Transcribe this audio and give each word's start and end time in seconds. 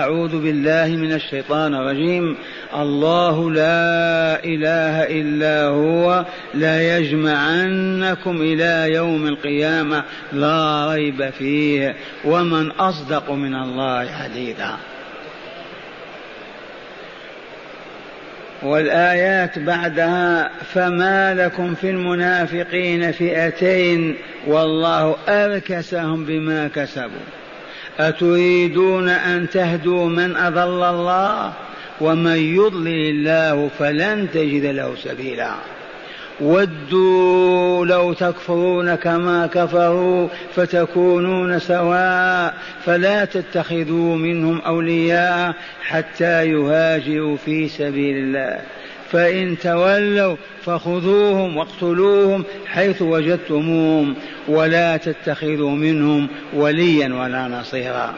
أعوذ 0.00 0.42
بالله 0.42 0.86
من 0.86 1.12
الشيطان 1.12 1.74
الرجيم. 1.74 2.36
الله 2.76 3.50
لا 3.50 4.44
إله 4.44 5.02
إلا 5.02 5.66
هو. 5.66 6.24
لا 6.54 6.98
يجمعنكم 6.98 8.36
إلى 8.40 8.94
يوم 8.94 9.26
القيامة. 9.26 10.04
لا 10.32 10.92
ريب 10.94 11.30
فيه. 11.30 11.96
ومن 12.24 12.70
أصدق 12.70 13.30
من 13.30 13.54
الله 13.54 14.12
حديثا. 14.12 14.76
والآيات 18.62 19.58
بعدها. 19.58 20.50
فما 20.74 21.34
لكم 21.34 21.74
في 21.74 21.90
المنافقين 21.90 23.12
فئتين. 23.12 24.16
والله 24.46 25.16
أركسهم 25.28 26.24
بما 26.24 26.68
كسبوا. 26.68 27.43
أتريدون 27.98 29.08
أن 29.08 29.50
تهدوا 29.50 30.08
من 30.08 30.36
أضل 30.36 30.82
الله؟ 30.82 31.52
ومن 32.00 32.36
يضلل 32.36 33.10
الله 33.10 33.70
فلن 33.78 34.28
تجد 34.34 34.64
له 34.64 34.94
سبيلا. 34.96 35.50
ودوا 36.40 37.86
لو 37.86 38.12
تكفرون 38.12 38.94
كما 38.94 39.46
كفروا 39.46 40.28
فتكونون 40.54 41.58
سواء. 41.58 42.54
فلا 42.84 43.24
تتخذوا 43.24 44.16
منهم 44.16 44.60
أولياء 44.60 45.54
حتى 45.82 46.46
يهاجروا 46.46 47.36
في 47.36 47.68
سبيل 47.68 48.16
الله. 48.16 48.58
فإن 49.10 49.58
تولوا 49.58 50.36
فخذوهم 50.64 51.56
واقتلوهم 51.56 52.44
حيث 52.66 53.02
وجدتموهم 53.02 54.14
ولا 54.48 54.96
تتخذوا 54.96 55.70
منهم 55.70 56.28
وليا 56.54 57.14
ولا 57.14 57.48
نصيرا. 57.48 58.14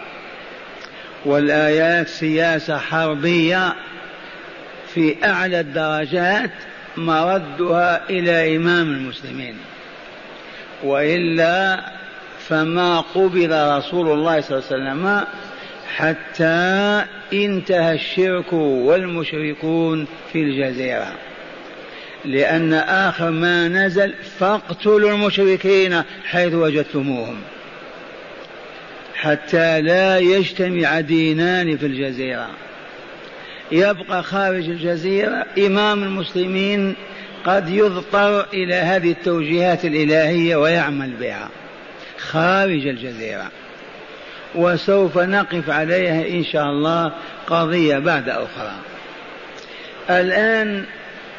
والآيات 1.25 2.09
سياسة 2.09 2.79
حربية 2.79 3.75
في 4.95 5.25
أعلى 5.25 5.61
الدرجات 5.61 6.51
مردها 6.97 8.11
إلى 8.11 8.56
إمام 8.56 8.93
المسلمين. 8.93 9.56
وإلا 10.84 11.81
فما 12.48 13.00
قبل 13.00 13.77
رسول 13.78 14.12
الله 14.12 14.41
صلى 14.41 14.59
الله 14.59 14.71
عليه 14.71 14.93
وسلم 14.93 15.25
حتى 15.95 17.05
انتهى 17.33 17.95
الشرك 17.95 18.53
والمشركون 18.53 20.06
في 20.33 20.43
الجزيرة. 20.43 21.12
لأن 22.25 22.73
آخر 22.75 23.31
ما 23.31 23.69
نزل 23.69 24.15
فاقتلوا 24.39 25.11
المشركين 25.11 26.03
حيث 26.25 26.55
وجدتموهم. 26.55 27.37
حتى 29.15 29.81
لا 29.81 30.19
يجتمع 30.19 31.01
دينان 31.01 31.77
في 31.77 31.87
الجزيرة. 31.87 32.50
يبقى 33.73 34.23
خارج 34.23 34.69
الجزيرة 34.69 35.47
إمام 35.59 36.03
المسلمين 36.03 36.95
قد 37.45 37.69
يضطر 37.69 38.47
إلى 38.55 38.75
هذه 38.75 39.11
التوجيهات 39.11 39.84
الإلهية 39.84 40.56
ويعمل 40.56 41.11
بها. 41.21 41.48
خارج 42.19 42.87
الجزيرة. 42.87 43.50
وسوف 44.55 45.19
نقف 45.19 45.70
عليها 45.70 46.28
إن 46.28 46.44
شاء 46.44 46.70
الله 46.70 47.12
قضية 47.47 47.98
بعد 47.98 48.28
أخرى. 48.28 48.72
الآن 50.11 50.84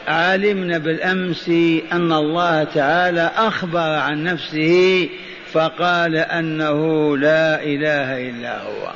علمنا 0.07 0.77
بالأمس 0.77 1.49
أن 1.91 2.11
الله 2.13 2.63
تعالى 2.63 3.31
أخبر 3.37 3.79
عن 3.79 4.23
نفسه 4.23 5.09
فقال 5.53 6.15
أنه 6.15 7.17
لا 7.17 7.63
إله 7.63 8.29
إلا 8.29 8.61
هو. 8.61 8.91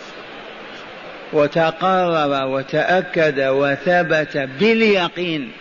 وتقرر 1.34 2.48
وتأكد 2.48 3.40
وثبت 3.40 4.38
باليقين 4.60 5.52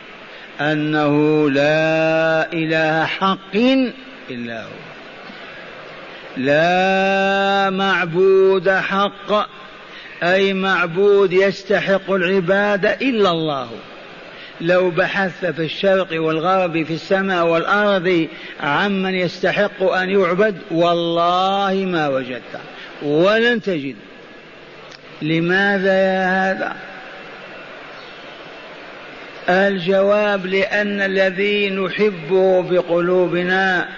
أنه 0.61 1.51
لا 1.51 2.53
إله 2.53 3.05
حق 3.05 3.57
إلا 4.31 4.63
هو. 4.63 4.90
لا 6.41 7.71
معبود 7.71 8.71
حق 8.71 9.49
أي 10.23 10.53
معبود 10.53 11.33
يستحق 11.33 12.11
العبادة 12.11 12.93
إلا 12.93 13.31
الله. 13.31 13.69
لو 14.61 14.91
بحثت 14.91 15.47
في 15.47 15.65
الشرق 15.65 16.23
والغرب 16.23 16.83
في 16.83 16.95
السماء 16.95 17.47
والأرض 17.47 18.29
عمن 18.61 19.15
يستحق 19.15 19.83
أن 19.83 20.11
يعبد 20.11 20.59
والله 20.71 21.85
ما 21.87 22.09
وجدت. 22.09 22.61
ولن 23.03 23.63
تجد. 23.63 23.97
لماذا 25.23 25.93
يا 25.93 26.53
هذا؟ 26.53 26.77
الجواب 29.49 30.47
لأن 30.47 31.01
الذي 31.01 31.71
نحبه 31.71 32.63
بقلوبنا 32.63 33.89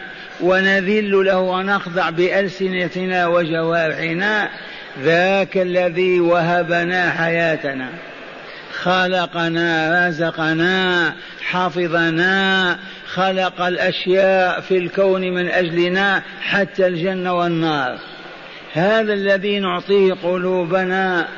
ونذل 0.43 1.25
له 1.25 1.39
ونخضع 1.39 2.11
بألسنتنا 2.11 3.27
وجوارحنا 3.27 4.49
ذاك 5.03 5.57
الذي 5.59 6.21
وهبنا 6.21 7.11
حياتنا. 7.11 7.89
خلقنا 8.73 10.09
رزقنا 10.09 11.15
حفظنا 11.43 12.79
خلق 13.07 13.61
الأشياء 13.63 14.61
في 14.61 14.79
الكون 14.79 15.21
من 15.21 15.49
أجلنا 15.49 16.23
حتى 16.41 16.87
الجنة 16.87 17.39
والنار. 17.39 17.99
هذا 18.73 19.13
الذي 19.13 19.61
نعطيه 19.61 20.15
قلوبنا 20.23 21.29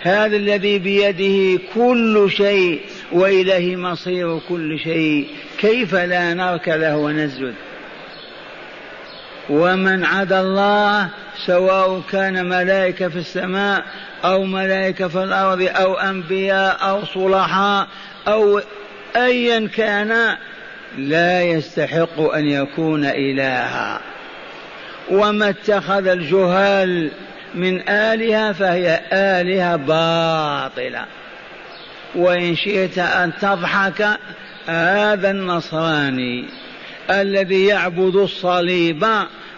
هذا 0.00 0.36
الذي 0.36 0.78
بيده 0.78 1.62
كل 1.74 2.28
شيء 2.30 2.80
وإليه 3.12 3.76
مصير 3.76 4.38
كل 4.48 4.78
شيء. 4.78 5.28
كيف 5.58 5.94
لا 5.94 6.34
نركله 6.34 6.96
ونسجد؟ 6.96 7.54
ومن 9.50 10.04
عدا 10.04 10.40
الله 10.40 11.08
سواء 11.46 12.02
كان 12.10 12.48
ملائكة 12.48 13.08
في 13.08 13.16
السماء 13.16 13.84
أو 14.24 14.44
ملائكة 14.44 15.08
في 15.08 15.22
الأرض 15.22 15.68
أو 15.76 15.94
أنبياء 15.94 16.88
أو 16.88 17.04
صلحاء 17.04 17.86
أو 18.28 18.60
أيا 19.16 19.68
كان 19.68 20.36
لا 20.98 21.42
يستحق 21.42 22.20
أن 22.20 22.44
يكون 22.44 23.04
إلها. 23.04 24.00
وما 25.10 25.48
اتخذ 25.48 26.06
الجهال 26.06 27.10
من 27.54 27.88
آلهة 27.88 28.52
فهي 28.52 29.00
آلهة 29.12 29.76
باطلة. 29.76 31.04
وإن 32.14 32.56
شئت 32.56 32.98
أن 32.98 33.32
تضحك 33.40 34.18
هذا 34.66 35.30
النصراني. 35.30 36.65
الذي 37.10 37.66
يعبد 37.66 38.16
الصليب 38.16 39.06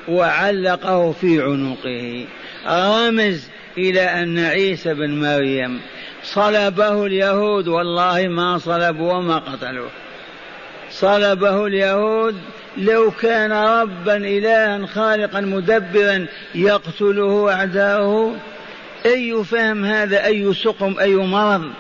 وعلقه 0.09 1.13
في 1.13 1.43
عنقه. 1.43 2.27
رمز 2.67 3.49
إلى 3.79 4.01
أن 4.01 4.39
عيسى 4.39 4.95
بن 4.95 5.21
مريم 5.21 5.81
صلبه 6.23 7.07
اليهود 7.07 7.69
والله 7.69 8.29
ما 8.29 8.59
صلبوا 8.59 9.13
وما 9.13 9.39
قتلوه 9.39 9.91
صلبه 10.91 11.67
اليهود 11.67 12.37
لو 12.77 13.11
كان 13.11 13.53
ربا 13.53 14.17
إلها 14.17 14.87
خالقا 14.87 15.41
مدبرا 15.41 16.27
يقتله 16.55 17.53
أعداؤه. 17.53 18.37
أي 19.07 19.45
فهم 19.45 19.85
هذا؟ 19.85 20.27
أي 20.27 20.55
سقم؟ 20.55 20.99
أي 21.01 21.15
مرض؟ 21.15 21.71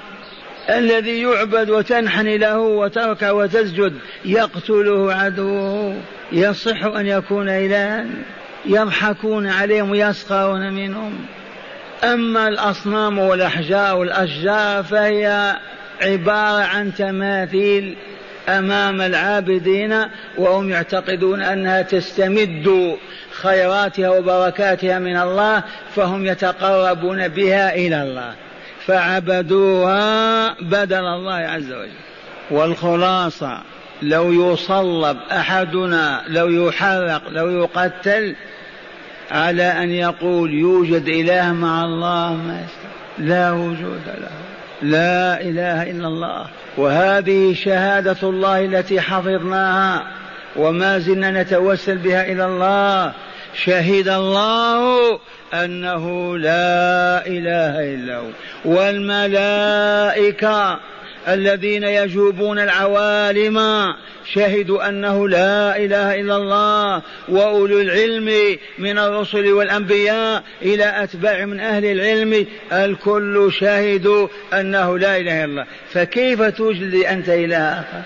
الذي 0.70 1.22
يعبد 1.22 1.70
وتنحني 1.70 2.38
له 2.38 2.58
وتركع 2.58 3.30
وتسجد 3.30 3.94
يقتله 4.24 5.14
عدوه 5.14 5.96
يصح 6.32 6.84
أن 6.84 7.06
يكون 7.06 7.48
إلها 7.48 8.06
يضحكون 8.66 9.46
عليهم 9.46 9.90
ويسخرون 9.90 10.72
منهم. 10.72 11.18
أما 12.04 12.48
الأصنام 12.48 13.18
والأحجار 13.18 13.96
والأشجار 13.96 14.82
فهي 14.82 15.56
عبارة 16.02 16.62
عن 16.62 16.94
تماثيل 16.94 17.96
أمام 18.48 19.00
العابدين 19.00 20.04
وهم 20.38 20.70
يعتقدون 20.70 21.43
أنها 21.43 21.82
تستمد 21.82 22.96
خيراتها 23.32 24.08
وبركاتها 24.08 24.98
من 24.98 25.16
الله 25.16 25.62
فهم 25.96 26.26
يتقربون 26.26 27.28
بها 27.28 27.75
إلى 27.75 28.02
الله. 28.02 28.34
فعبدوها 28.88 30.55
بدل 30.61 31.05
الله 31.05 31.35
عز 31.35 31.73
وجل. 31.73 31.90
والخلاصة 32.50 33.58
لو 34.02 34.52
يصلب 34.52 35.17
أحدنا 35.32 36.23
لو 36.29 36.49
يحرق 36.49 37.23
لو 37.29 37.49
يقتل 37.49 38.35
على 39.31 39.62
أن 39.62 39.90
يقول 39.90 40.55
يوجد 40.55 41.08
إله 41.08 41.52
مع 41.52 41.85
الله 41.85 42.32
ما 42.32 42.64
لا 43.19 43.52
وجود 43.52 44.02
له. 44.06 44.31
لا 44.82 45.41
إله 45.41 45.91
إلا 45.91 46.08
الله. 46.08 46.46
وهذه 46.76 47.55
شهادة 47.55 48.17
الله 48.23 48.64
التي 48.64 49.00
حفظناها 49.00 50.06
وما 50.56 50.99
زلنا 50.99 51.43
نتوسل 51.43 51.96
بها 51.99 52.32
إلى 52.32 52.44
الله. 52.44 53.12
شهد 53.64 54.08
الله 54.08 55.20
أنه 55.55 56.38
لا 56.38 57.26
إله 57.26 57.94
إلا 57.94 58.16
هو. 58.16 58.31
والملائكة 58.64 60.49
الذين 61.28 61.82
يجوبون 61.82 62.58
العوالم 62.58 63.58
شهدوا 64.34 64.88
أنه 64.88 65.28
لا 65.28 65.76
إله 65.76 66.14
إلا 66.20 66.37
الله 66.37 67.02
وأولو 67.28 67.81
العلم 67.81 68.58
من 68.78 68.99
الرسل 68.99 69.52
والأنبياء 69.52 70.43
إلى 70.62 71.02
أتباع 71.02 71.44
من 71.44 71.60
أهل 71.60 71.84
العلم 71.84 72.46
الكل 72.72 73.49
شهدوا 73.60 74.28
أنه 74.52 74.99
لا 74.99 75.16
إله 75.16 75.44
إلا 75.44 75.44
الله. 75.44 75.66
فكيف 75.93 76.43
توجد 76.43 76.94
أنت 76.94 77.28
إله؟ 77.28 77.58
اخر 77.58 78.02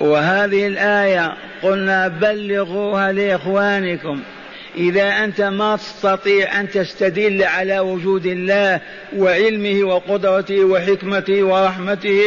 وهذه 0.00 0.66
الآية 0.66 1.34
قلنا 1.62 2.08
بلغوها 2.08 3.12
لإخوانكم. 3.12 4.22
إذا 4.76 5.24
أنت 5.24 5.40
ما 5.40 5.76
تستطيع 5.76 6.60
أن 6.60 6.70
تستدل 6.70 7.42
على 7.42 7.78
وجود 7.78 8.26
الله 8.26 8.80
وعلمه 9.16 9.84
وقدرته 9.84 10.64
وحكمته 10.64 11.42
ورحمته 11.42 12.20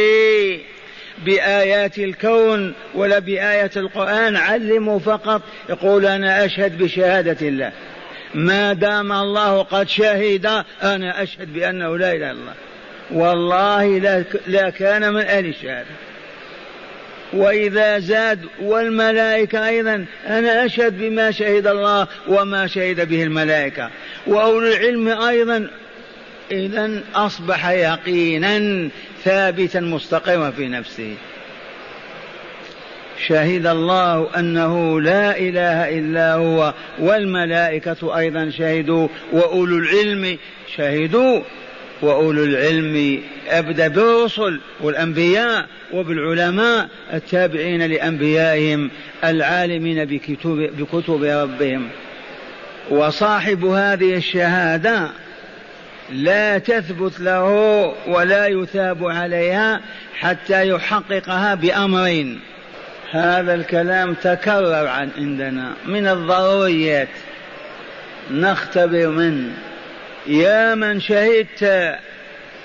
بآيات 1.26 1.98
الكون 1.98 2.74
ولا 2.94 3.18
بآية 3.18 3.70
القرآن 3.76 4.36
علموا 4.36 4.98
فقط. 4.98 5.42
يقول 5.68 6.06
أنا 6.06 6.44
أشهد 6.44 6.78
بشهادة 6.78 7.48
الله. 7.48 7.72
ما 8.34 8.72
دام 8.72 9.12
الله 9.12 9.62
قد 9.62 9.88
شهد 9.88 10.46
أنا 10.82 11.22
أشهد 11.22 11.52
بأنه 11.52 11.98
لا 11.98 12.12
إله 12.12 12.16
إلا 12.16 12.30
الله. 12.30 12.54
والله 13.10 13.98
لا, 14.46 14.70
كان 14.70 15.12
من 15.12 15.20
أهل 15.20 15.46
الشهادة. 15.46 15.86
وإذا 17.34 17.98
زاد 17.98 18.40
والملائكة 18.62 19.68
أيضا 19.68 20.04
أنا 20.26 20.64
أشهد 20.64 20.98
بما 20.98 21.30
شهد 21.30 21.66
الله 21.66 22.06
وما 22.28 22.66
شهد 22.66 23.08
به 23.08 23.22
الملائكة. 23.22 23.90
وأولو 24.26 24.66
العلم 24.66 25.08
أيضا 25.08 25.68
إذا 26.52 27.00
أصبح 27.14 27.68
يقينا 27.68 28.88
ثابتا 29.24 29.80
مستقرا 29.80 30.50
في 30.50 30.68
نفسه. 30.68 31.14
شهد 33.26 33.66
الله 33.66 34.28
أنه 34.36 35.00
لا 35.00 35.38
إله 35.38 35.98
إلا 35.98 36.34
هو 36.34 36.74
والملائكة 36.98 38.18
أيضا 38.18 38.50
شهدوا 38.50 39.08
وأولو 39.32 39.78
العلم 39.78 40.38
شهدوا. 40.76 41.40
وأولو 42.04 42.44
العلم 42.44 43.22
ابدا 43.48 43.88
بالرسل 43.88 44.60
والأنبياء 44.80 45.66
وبالعلماء 45.92 46.88
التابعين 47.12 47.86
لأنبيائهم 47.86 48.90
العالمين 49.24 50.04
بكتب, 50.04 50.70
بكتب 50.78 51.22
ربهم. 51.22 51.88
وصاحب 52.90 53.64
هذه 53.64 54.16
الشهادة 54.16 55.08
لا 56.12 56.58
تثبت 56.58 57.20
له 57.20 57.44
ولا 58.06 58.46
يثاب 58.46 59.04
عليها 59.04 59.80
حتى 60.18 60.68
يحققها 60.68 61.54
بأمرين. 61.54 62.40
هذا 63.10 63.54
الكلام 63.54 64.14
تكرر 64.14 64.86
عن 64.86 65.10
عندنا 65.18 65.72
من 65.86 66.06
الضروريات. 66.06 67.08
نختبر 68.30 69.08
منه 69.08 69.52
يا 70.26 70.74
من 70.74 71.00
شهدت 71.00 71.94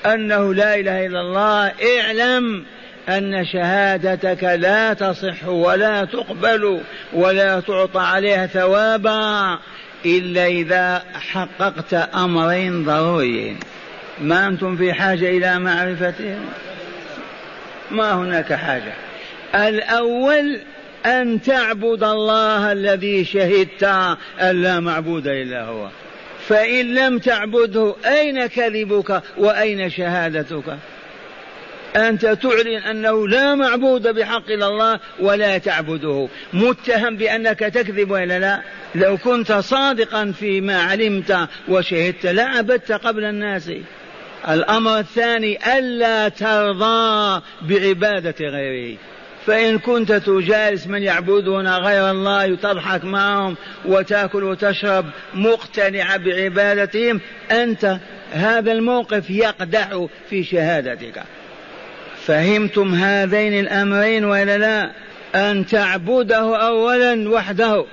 أنه 0.06 0.54
لا 0.54 0.76
إله 0.76 1.06
إلا 1.06 1.22
الله 1.22 1.72
اعلم 2.00 2.66
أن 3.10 3.46
شهادتك 3.46 4.44
لا 4.44 4.94
تصح 4.94 5.48
ولا 5.48 6.06
تقبل 6.06 6.82
ولا 7.14 7.60
تعطى 7.60 8.00
عليها 8.00 8.48
ثوابا 8.48 9.60
إلا 10.06 10.48
إذا 10.48 11.04
حققت 11.32 11.94
أمرين 11.94 12.86
ضروريين. 12.86 13.60
ما 14.22 14.48
أنتم 14.48 14.78
في 14.78 14.94
حاجة 14.94 15.30
إلى 15.30 15.60
معرفتهم 15.60 16.46
ما 17.92 18.14
هناك 18.14 18.54
حاجة. 18.54 18.94
الأول 19.56 20.60
أن 21.06 21.42
تعبد 21.42 22.04
الله 22.04 22.72
الذي 22.72 23.26
شهدت 23.26 23.84
أن 24.42 24.62
لا 24.62 24.80
معبود 24.80 25.28
إلا 25.28 25.64
هو. 25.64 25.90
فإن 26.50 26.96
لم 26.96 27.20
تعبده 27.20 27.96
أين 28.06 28.48
كذبك 28.48 29.22
وأين 29.38 29.90
شهادتك؟ 29.90 30.78
أنت 31.96 32.26
تعلن 32.26 32.78
أنه 32.78 33.28
لا 33.28 33.56
معبود 33.56 34.08
بحق 34.08 34.50
إلا 34.50 34.68
الله 34.68 35.00
ولا 35.20 35.58
تعبده. 35.58 36.28
متهم 36.54 37.16
بأنك 37.16 37.60
تكذب 37.60 38.12
ولا 38.12 38.40
لا؟ 38.40 38.62
لو 38.96 39.18
كنت 39.18 39.52
صادقا 39.54 40.34
فيما 40.40 40.82
علمت 40.82 41.48
وشهدت 41.68 42.26
لعبدت 42.26 42.92
قبل 42.92 43.24
الناس. 43.24 43.72
الأمر 44.50 45.00
الثاني 45.00 45.78
ألا 45.78 46.30
ترضى 46.30 47.42
بعبادة 47.62 48.48
غيره 48.48 48.98
فإن 49.50 49.80
كنت 49.80 50.12
تجالس 50.12 50.88
من 50.88 51.04
يعبدون 51.04 51.68
غير 51.68 52.12
الله 52.12 52.56
تضحك 52.56 53.06
معهم 53.06 53.56
وتأكل 53.86 54.44
وتشرب 54.44 55.06
مقتنع 55.34 56.18
بعبادتهم 56.18 57.22
أنت 57.52 57.98
هذا 58.32 58.72
الموقف 58.72 59.30
يقدح 59.30 60.06
في 60.30 60.44
شهادتك. 60.44 61.24
فهمتم 62.26 62.94
هذين 62.94 63.60
الأمرين 63.60 64.26
ولا 64.26 64.58
لا؟ 64.58 64.92
أن 65.36 65.66
تعبده 65.66 66.58
أولا 66.68 67.30
وحده. 67.30 67.86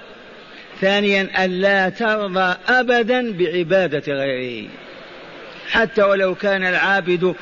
ثانيا 0.81 1.45
ألا 1.45 1.89
ترضى 1.89 2.55
أبدا 2.69 3.33
بعبادة 3.33 4.13
غيره. 4.13 4.69
حتى 5.71 6.03
ولو 6.03 6.35
كان 6.35 6.67
العابد 6.67 7.35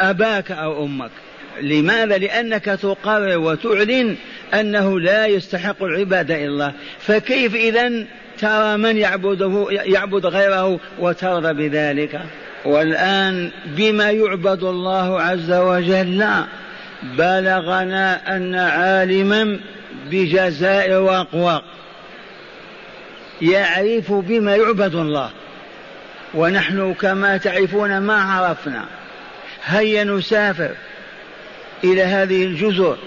أباك 0.00 0.52
أو 0.52 0.84
أمك. 0.84 1.10
لماذا؟ 1.60 2.18
لأنك 2.18 2.64
تقرر 2.64 3.38
وتعلن 3.38 4.16
أنه 4.54 5.00
لا 5.00 5.26
يستحق 5.26 5.82
العبادة 5.82 6.34
إلا 6.34 6.46
الله. 6.46 6.72
فكيف 6.98 7.54
إذا 7.54 8.04
ترى 8.38 8.76
من 8.76 8.96
يعبده 8.96 9.66
يعبد 9.70 10.26
غيره 10.26 10.80
وترضى 10.98 11.68
بذلك؟ 11.68 12.20
والآن 12.64 13.50
بما 13.66 14.10
يعبد 14.10 14.62
الله 14.62 15.20
عز 15.20 15.52
وجل 15.52 16.26
بلغنا 17.02 18.36
أن 18.36 18.54
عالما 18.54 19.60
بجزائر 20.10 21.00
وأقوى. 21.00 21.62
يعرف 23.42 24.12
بما 24.12 24.56
يعبد 24.56 24.94
الله. 24.94 25.30
ونحن 26.34 26.94
كما 26.94 27.36
تعرفون 27.36 27.98
ما 27.98 28.14
عرفنا. 28.14 28.84
هيا 29.64 30.04
نسافر. 30.04 30.70
إلى 31.84 32.02
هذه 32.02 32.44
الجزر 32.44 32.98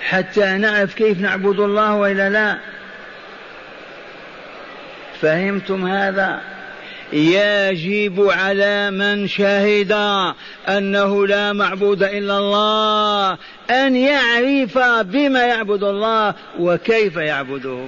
حتى 0.00 0.44
نعرف 0.44 0.94
كيف 0.94 1.20
نعبد 1.20 1.60
الله 1.60 1.94
وإلا 1.94 2.30
لا. 2.30 2.58
فهمتم 5.20 5.86
هذا؟ 5.86 6.40
يجب 7.12 8.30
على 8.30 8.90
من 8.90 9.28
شهد 9.28 9.92
أنه 10.68 11.26
لا 11.26 11.52
معبود 11.52 12.02
إلا 12.02 12.38
الله 12.38 13.38
أن 13.70 13.96
يعرف 13.96 14.78
بما 15.02 15.44
يعبد 15.46 15.82
الله 15.82 16.34
وكيف 16.58 17.16
يعبده. 17.16 17.86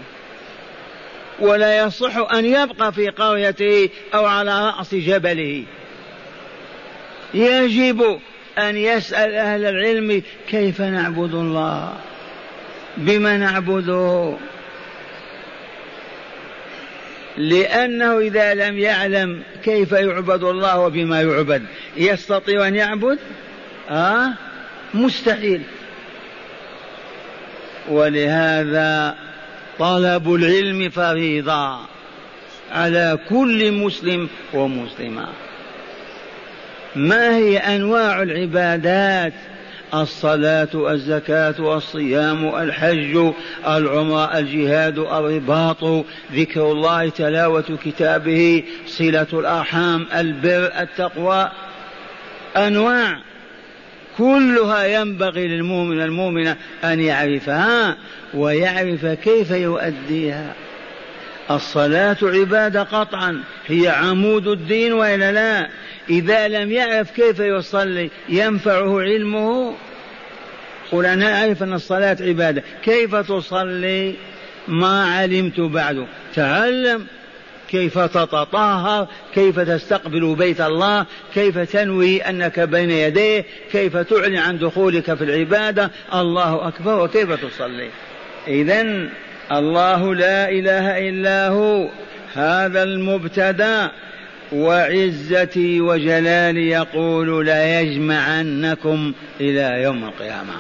ولا 1.41 1.79
يصح 1.79 2.33
أن 2.33 2.45
يبقى 2.45 2.93
في 2.93 3.09
قريته 3.09 3.89
أو 4.15 4.27
على 4.27 4.67
رأس 4.67 4.95
جبله. 4.95 5.65
يجب 7.35 8.21
أن 8.59 8.77
يسأل 8.77 9.35
أهل 9.35 9.65
العلم 9.65 10.23
كيف 10.49 10.81
نعبد 10.81 11.35
الله؟ 11.35 11.93
بما 12.97 13.37
نعبده 13.37 14.37
لأنه 17.37 18.19
إذا 18.19 18.55
لم 18.55 18.79
يعلم 18.79 19.43
كيف 19.65 19.93
يعبد 19.93 20.45
الله 20.45 20.79
وبما 20.79 21.23
يعبد 21.23 21.63
يستطيع 21.97 22.69
أن 22.69 22.75
يعبد؟ 22.75 23.19
آه 23.91 24.33
مستحيل. 24.95 25.63
ولهذا 27.89 29.17
طلب 29.79 30.35
العلم 30.35 30.91
فريضة 30.91 31.79
على 32.73 33.19
كل 33.29 33.73
مسلم 33.73 34.29
ومسلمة. 34.53 35.29
ما 36.97 37.37
هي 37.37 37.59
أنواع 37.59 38.23
العبادات؟ 38.23 39.33
الصلاة 39.95 40.69
الزكاة 40.75 41.77
الصيام 41.77 42.55
الحج 42.55 43.33
العمرة 43.69 44.39
الجهاد 44.39 44.99
الرباط 44.99 46.05
ذكر 46.33 46.73
الله 46.73 47.09
تلاوة 47.09 47.79
كتابه 47.85 48.63
صلة 48.87 49.27
الأرحام 49.33 50.07
البر 50.15 50.73
التقوى. 50.81 51.51
أنواع. 52.57 53.19
كلها 54.19 54.87
ينبغي 54.87 55.49
للمؤمن 55.49 56.01
المؤمنة 56.01 56.57
أن 56.85 57.01
يعرفها 57.01 57.97
ويعرف 58.35 59.07
كيف 59.07 59.51
يؤديها. 59.51 60.55
الصلاة 61.51 62.17
عبادة 62.23 62.83
قطعا 62.83 63.43
هي 63.67 63.89
عمود 63.89 64.47
الدين 64.47 64.93
وإلا 64.93 65.33
لا؟ 65.33 65.69
إذا 66.11 66.49
لم 66.49 66.73
يعرف 66.73 67.11
كيف 67.11 67.41
يصلي 67.41 68.11
ينفعه 68.29 69.01
علمه؟ 69.01 69.75
قل 70.93 71.07
أنا 71.07 71.41
أعرف 71.41 71.63
أن 71.63 71.73
الصلاة 71.73 72.17
عبادة. 72.21 72.63
كيف 72.85 73.17
تصلي؟ 73.17 74.15
ما 74.69 75.05
علمت 75.05 75.61
بعد. 75.61 76.07
تعلم 76.35 77.07
كيف 77.69 77.99
تتطهر 77.99 79.09
كيف 79.35 79.61
تستقبل 79.61 80.35
بيت 80.35 80.61
الله 80.61 81.07
كيف 81.35 81.59
تنوي 81.59 82.21
أنك 82.21 82.61
بين 82.61 82.91
يديه 82.91 83.45
كيف 83.73 83.97
تعلن 83.97 84.37
عن 84.37 84.59
دخولك 84.59 85.15
في 85.15 85.25
العبادة. 85.25 85.91
الله 86.15 86.69
أكبر 86.69 87.05
وكيف 87.05 87.33
تصلي؟ 87.33 87.91
اذا 88.49 89.09
الله 89.53 90.15
لا 90.15 90.49
إله 90.49 91.09
إلا 91.09 91.49
هو 91.49 91.89
هذا 92.35 92.83
المبتدأ. 92.83 93.91
وعزتي 94.53 95.81
وجلالي 95.81 96.69
يقول 96.69 97.47
لا 97.47 97.81
يجمعنكم 97.81 99.13
إلى 99.41 99.83
يوم 99.83 100.05
القيامة. 100.05 100.55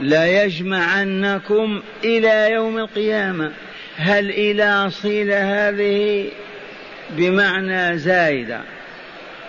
لا 0.00 0.44
يجمعنكم 0.44 1.82
إلى 2.04 2.50
يوم 2.50 2.78
القيامة. 2.78 3.52
هل 3.96 4.30
إلى 4.30 4.90
صيلة 4.90 5.68
هذه؟ 5.68 6.28
بمعنى 7.10 7.98
زايدة. 7.98 8.60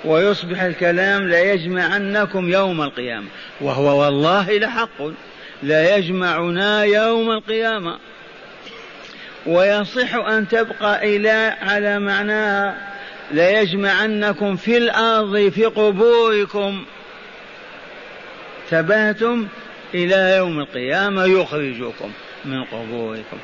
ويصبح 0.06 0.62
الكلام 0.62 1.28
ليجمعنكم 1.28 2.50
يوم 2.50 2.82
القيامة. 2.82 3.28
وهو 3.62 4.04
والله 4.04 4.58
لحق. 4.58 5.02
لا 5.64 5.96
يجمعنا 5.96 6.84
يوم 6.84 7.32
القيامة. 7.32 7.98
ويصح 9.46 10.16
أن 10.16 10.48
تبقى 10.48 11.16
إلى 11.16 11.56
على 11.62 12.00
معناها 12.00 12.78
ليجمعنكم 13.32 14.56
في 14.56 14.78
الأرض 14.78 15.50
في 15.50 15.66
قبوركم. 15.66 16.86
ثباتم 18.70 19.48
إلى 19.94 20.36
يوم 20.38 20.60
القيامة 20.60 21.26
يخرجكم 21.26 22.12
من 22.46 22.64
قبوركم. 22.64 23.38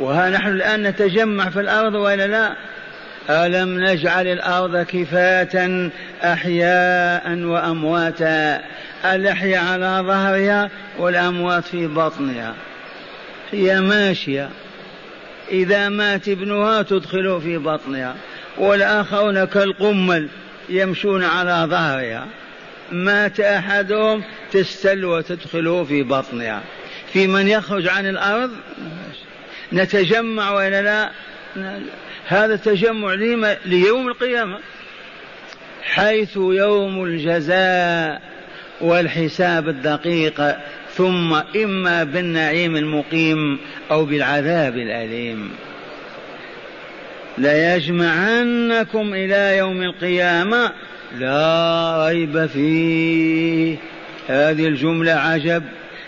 وها 0.00 0.30
نحن 0.30 0.48
الآن 0.48 0.82
نتجمع 0.82 1.50
في 1.50 1.60
الأرض 1.60 1.94
ولا 1.94 2.26
لا؟ 2.26 2.56
ألم 3.30 3.84
نجعل 3.84 4.26
الأرض 4.26 4.76
كفاة 4.76 5.90
أحياء 6.24 7.38
وأمواتا؟ 7.38 8.60
الأحياء 9.04 9.64
على 9.64 10.04
ظهرها 10.06 10.70
والأموات 10.98 11.64
في 11.64 11.86
بطنها. 11.86 12.54
هي 13.52 13.80
ماشية. 13.80 14.50
إذا 15.50 15.88
مات 15.88 16.28
ابنها 16.28 16.82
تدخله 16.82 17.38
في 17.38 17.58
بطنها 17.58 18.16
والآخرون 18.58 19.44
كالقمل 19.44 20.28
يمشون 20.68 21.24
على 21.24 21.66
ظهرها. 21.70 22.26
مات 22.92 23.40
أحدهم 23.40 24.22
تستل 24.52 25.04
وتدخله 25.04 25.84
في 25.84 26.02
بطنها. 26.02 26.62
في 27.12 27.26
من 27.26 27.48
يخرج 27.48 27.88
عن 27.88 28.06
الأرض؟ 28.06 28.50
نتجمع 29.72 30.50
وإلا 30.50 30.82
لا؟ 30.82 31.10
هذا 32.26 32.54
التجمع 32.54 33.14
ليوم 33.64 34.08
القيامة. 34.08 34.58
حيث 35.82 36.36
يوم 36.36 37.04
الجزاء 37.04 38.22
والحساب 38.80 39.68
الدقيق 39.68 40.56
ثم 40.98 41.34
إما 41.34 42.04
بالنعيم 42.04 42.76
المقيم 42.76 43.58
أو 43.90 44.04
بالعذاب 44.04 44.76
الأليم. 44.76 45.50
ليجمعنكم 47.38 49.14
إلى 49.14 49.56
يوم 49.56 49.82
القيامة 49.82 50.72
لا 51.18 52.06
ريب 52.08 52.46
فيه. 52.46 53.76
هذه 54.28 54.66
الجملة 54.66 55.12
عجب. 55.12 55.62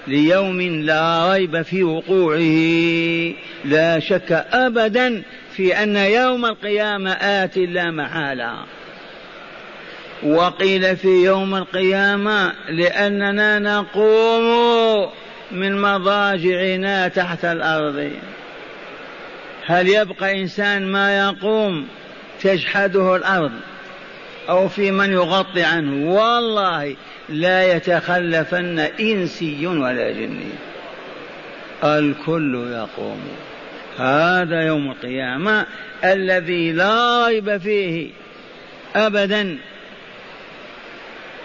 ليوم 0.06 0.60
لا 0.60 1.32
ريب 1.32 1.62
في 1.62 1.82
وقوعه. 1.82 3.34
لا 3.64 3.98
شك 3.98 4.46
ابدا 4.52 5.22
في 5.56 5.82
أن 5.82 5.96
يوم 5.96 6.46
القيامة 6.46 7.10
آت 7.12 7.58
لا 7.58 7.90
محالة. 7.90 8.52
وقيل 10.22 10.96
في 10.96 11.08
يوم 11.08 11.54
القيامة 11.54 12.52
لأننا 12.68 13.58
نقوم 13.58 15.10
من 15.50 15.80
مضاجعنا 15.82 17.08
تحت 17.08 17.44
الأرض. 17.44 18.10
هل 19.66 19.88
يبقى 19.88 20.40
إنسان 20.40 20.92
ما 20.92 21.18
يقوم 21.18 21.86
تجحده 22.40 23.16
الأرض؟ 23.16 23.52
أو 24.48 24.68
في 24.68 24.90
من 24.90 25.12
يغطي 25.12 25.62
عنه؟ 25.62 26.12
والله 26.12 26.96
لا 27.28 27.76
يتخلفن 27.76 28.78
إنسي 28.78 29.66
ولا 29.66 30.10
جني. 30.10 30.52
الكل 31.84 32.54
يقوم. 32.72 33.20
هذا 33.98 34.62
يوم 34.66 34.90
القيامة 34.90 35.66
الذي 36.04 36.72
لا 36.72 37.26
ريب 37.26 37.56
فيه 37.56 38.10
أبدا. 38.96 39.58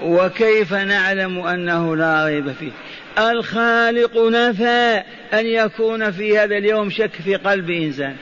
وكيف 0.04 0.74
نعلم 0.74 1.40
أنه 1.40 1.96
لا 1.96 2.25
ريب 2.25 2.52
فيه؟ 2.52 2.72
الخالق 3.32 4.18
نفى 4.18 5.04
أن 5.34 5.46
يكون 5.46 6.12
في 6.12 6.40
هذا 6.40 6.58
اليوم 6.58 6.90
شك 6.90 7.12
في 7.24 7.36
قلب 7.36 7.70
إنسان. 7.70 8.16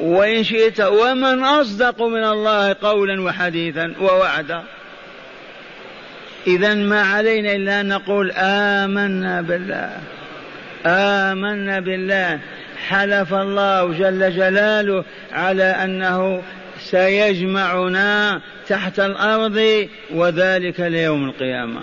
وإن 0.00 0.44
شئت 0.44 0.80
ومن 0.80 1.44
أصدق 1.44 2.02
من 2.02 2.24
الله 2.24 2.76
قولا 2.82 3.22
وحديثا 3.22 3.94
ووعدا. 4.00 4.62
إذا 6.46 6.74
ما 6.74 7.02
علينا 7.02 7.52
إلا 7.52 7.80
أن 7.80 7.88
نقول 7.88 8.32
آمنا 8.36 9.40
بالله. 9.40 9.96
آمنا 10.86 11.80
بالله. 11.80 12.40
حلف 12.88 13.34
الله 13.34 13.92
جل 13.92 14.36
جلاله 14.36 15.04
على 15.32 15.64
أنه 15.64 16.42
سيجمعنا 16.80 18.40
تحت 18.68 19.00
الأرض 19.00 19.88
وذلك 20.10 20.80
ليوم 20.80 21.28
القيامة. 21.28 21.80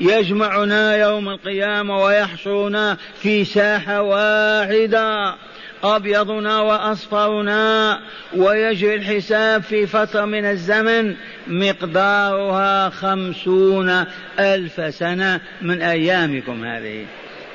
يجمعنا 0.00 0.96
يوم 0.96 1.28
القيامة 1.28 2.04
ويحشرنا 2.04 2.96
في 3.22 3.44
ساحة 3.44 4.02
واحدة 4.02 5.34
أبيضنا 5.82 6.60
وأصفرنا 6.60 8.00
ويجري 8.36 8.94
الحساب 8.94 9.62
في 9.62 9.86
فترة 9.86 10.24
من 10.24 10.44
الزمن 10.44 11.14
مقدارها 11.46 12.90
خمسون 12.90 14.04
ألف 14.38 14.94
سنة 14.94 15.40
من 15.62 15.82
أيامكم 15.82 16.64
هذه. 16.64 17.06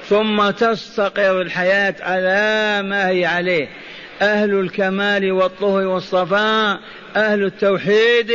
ثم 0.06 0.50
تستقر 0.50 1.42
الحياة 1.42 1.96
على 2.02 2.82
ما 2.90 3.10
هي 3.10 3.26
عليه. 3.26 3.68
أهل 4.22 4.60
الكمال 4.60 5.32
والطهر 5.32 5.88
والصفاء 5.88 6.80
أهل 7.16 7.44
التوحيد 7.44 8.34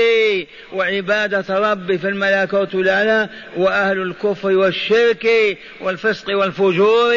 وعبادة 0.73 1.73
رب 1.73 1.97
في 1.97 2.09
الملكوت 2.09 2.75
الأعلى 2.75 3.29
وأهل 3.57 4.03
الكفر 4.03 4.49
والشرك 4.49 5.59
والفسق 5.81 6.39
والفجور 6.39 7.15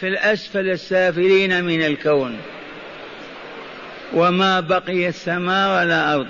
في 0.00 0.08
الأسفل 0.08 0.70
السافلين 0.70 1.64
من 1.64 1.82
الكون. 1.82 2.36
وما 4.14 4.60
بقي 4.60 5.08
السماء 5.08 5.78
ولا 5.78 6.14
أرض. 6.14 6.26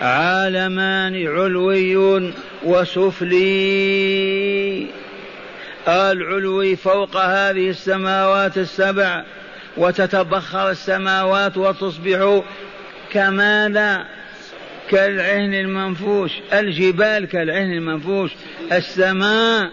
عالمان 0.00 1.26
علوي 1.26 1.96
وسفلي. 2.62 3.86
العلوي 5.88 6.76
فوق 6.76 7.16
هذه 7.16 7.70
السماوات 7.70 8.58
السبع. 8.58 9.24
وتتبخر 9.76 10.70
السماوات 10.70 11.56
وتصبح 11.56 12.42
كماذا؟ 13.12 14.06
كالعهن 14.90 15.54
المنفوش 15.54 16.32
الجبال 16.52 17.24
كالعهن 17.24 17.72
المنفوش 17.72 18.30
السماء 18.72 19.70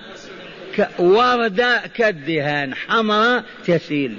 وردة 0.99 1.81
كالدهان 1.95 2.75
حمراء 2.75 3.43
تسيل. 3.65 4.17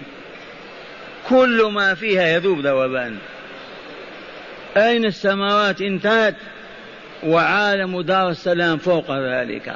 كل 1.28 1.70
ما 1.72 1.94
فيها 1.94 2.28
يذوب 2.28 2.66
ذوبان. 2.66 3.16
أين 4.76 5.04
السماوات 5.04 5.80
انتهت 5.80 6.34
وعالم 7.22 8.00
دار 8.00 8.28
السلام 8.28 8.78
فوق 8.78 9.18
ذلك. 9.18 9.74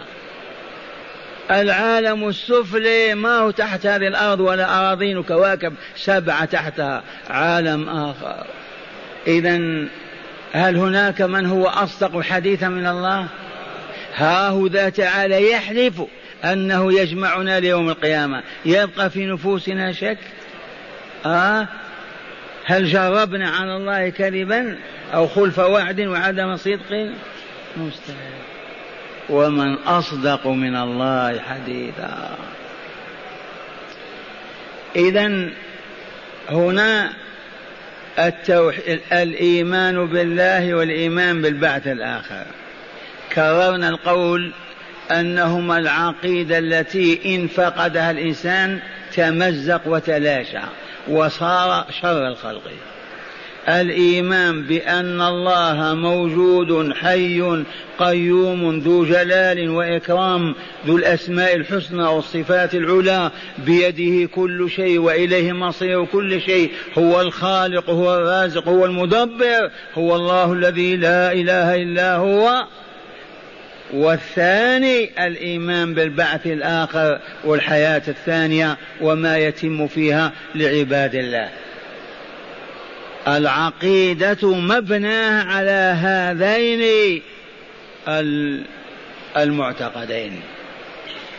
العالم 1.50 2.28
السفلي 2.28 3.14
ما 3.14 3.38
هو 3.38 3.50
تحت 3.50 3.86
هذه 3.86 4.06
الأرض 4.06 4.40
ولا 4.40 4.78
أراضين 4.78 5.18
وكواكب 5.18 5.74
سبعة 5.96 6.44
تحتها. 6.44 7.02
عالم 7.30 7.88
آخر. 7.88 8.46
إذا 9.26 9.58
هل 10.52 10.76
هناك 10.76 11.22
من 11.22 11.46
هو 11.46 11.66
أصدق 11.66 12.20
حديثا 12.20 12.68
من 12.68 12.86
الله؟ 12.86 13.26
ها 14.14 14.48
هو 14.48 14.66
ذا 14.66 14.88
تعالى 14.88 15.50
يحلف 15.50 16.02
أنه 16.44 17.00
يجمعنا 17.00 17.60
ليوم 17.60 17.88
القيامة. 17.88 18.42
يبقى 18.64 19.10
في 19.10 19.26
نفوسنا 19.26 19.92
شك؟ 19.92 20.18
آه؟ 21.26 21.68
هل 22.64 22.86
جربنا 22.86 23.50
على 23.50 23.76
الله 23.76 24.08
كذبا 24.08 24.76
أو 25.14 25.26
خلف 25.26 25.58
وعد 25.58 26.00
وعدم 26.00 26.56
صدق؟ 26.56 27.10
مستحيل. 27.76 28.47
ومن 29.30 29.74
أصدق 29.74 30.46
من 30.46 30.76
الله 30.76 31.40
حديثا. 31.40 32.36
إذا 34.96 35.50
هنا 36.50 37.12
التوحيد 38.18 39.00
الإيمان 39.12 40.06
بالله 40.06 40.74
والإيمان 40.74 41.42
بالبعث 41.42 41.86
الآخر. 41.86 42.44
كررنا 43.32 43.88
القول 43.88 44.52
أنهما 45.10 45.78
العقيدة 45.78 46.58
التي 46.58 47.34
إن 47.34 47.48
فقدها 47.48 48.10
الإنسان 48.10 48.80
تمزق 49.14 49.80
وتلاشى 49.86 50.60
وصار 51.08 51.86
شر 52.02 52.28
الخلق. 52.28 52.62
الإيمان 53.68 54.62
بأن 54.62 55.20
الله 55.20 55.94
موجود 55.94 56.92
حي 56.92 57.64
قيوم 57.98 58.78
ذو 58.78 59.04
جلال 59.04 59.70
وإكرام 59.70 60.54
ذو 60.86 60.96
الأسماء 60.96 61.56
الحسنى 61.56 62.02
والصفات 62.02 62.74
العلى 62.74 63.30
بيده 63.58 64.28
كل 64.34 64.70
شيء 64.70 64.98
وإليه 64.98 65.52
مصير 65.52 66.04
كل 66.04 66.40
شيء 66.40 66.70
هو 66.98 67.20
الخالق 67.20 67.90
هو 67.90 68.16
الرازق 68.16 68.68
هو 68.68 68.84
المدبر 68.84 69.70
هو 69.94 70.16
الله 70.16 70.52
الذي 70.52 70.96
لا 70.96 71.32
إله 71.32 71.74
إلا 71.74 72.16
هو. 72.16 72.64
والثاني 73.94 75.26
الإيمان 75.26 75.94
بالبعث 75.94 76.46
الآخر 76.46 77.18
والحياة 77.44 78.02
الثانية 78.08 78.76
وما 79.00 79.38
يتم 79.38 79.86
فيها 79.86 80.32
لعباد 80.54 81.14
الله. 81.14 81.48
العقيدة 83.36 84.54
مبناه 84.54 85.44
على 85.44 85.94
هذين 86.00 87.22
المعتقدين. 89.36 90.40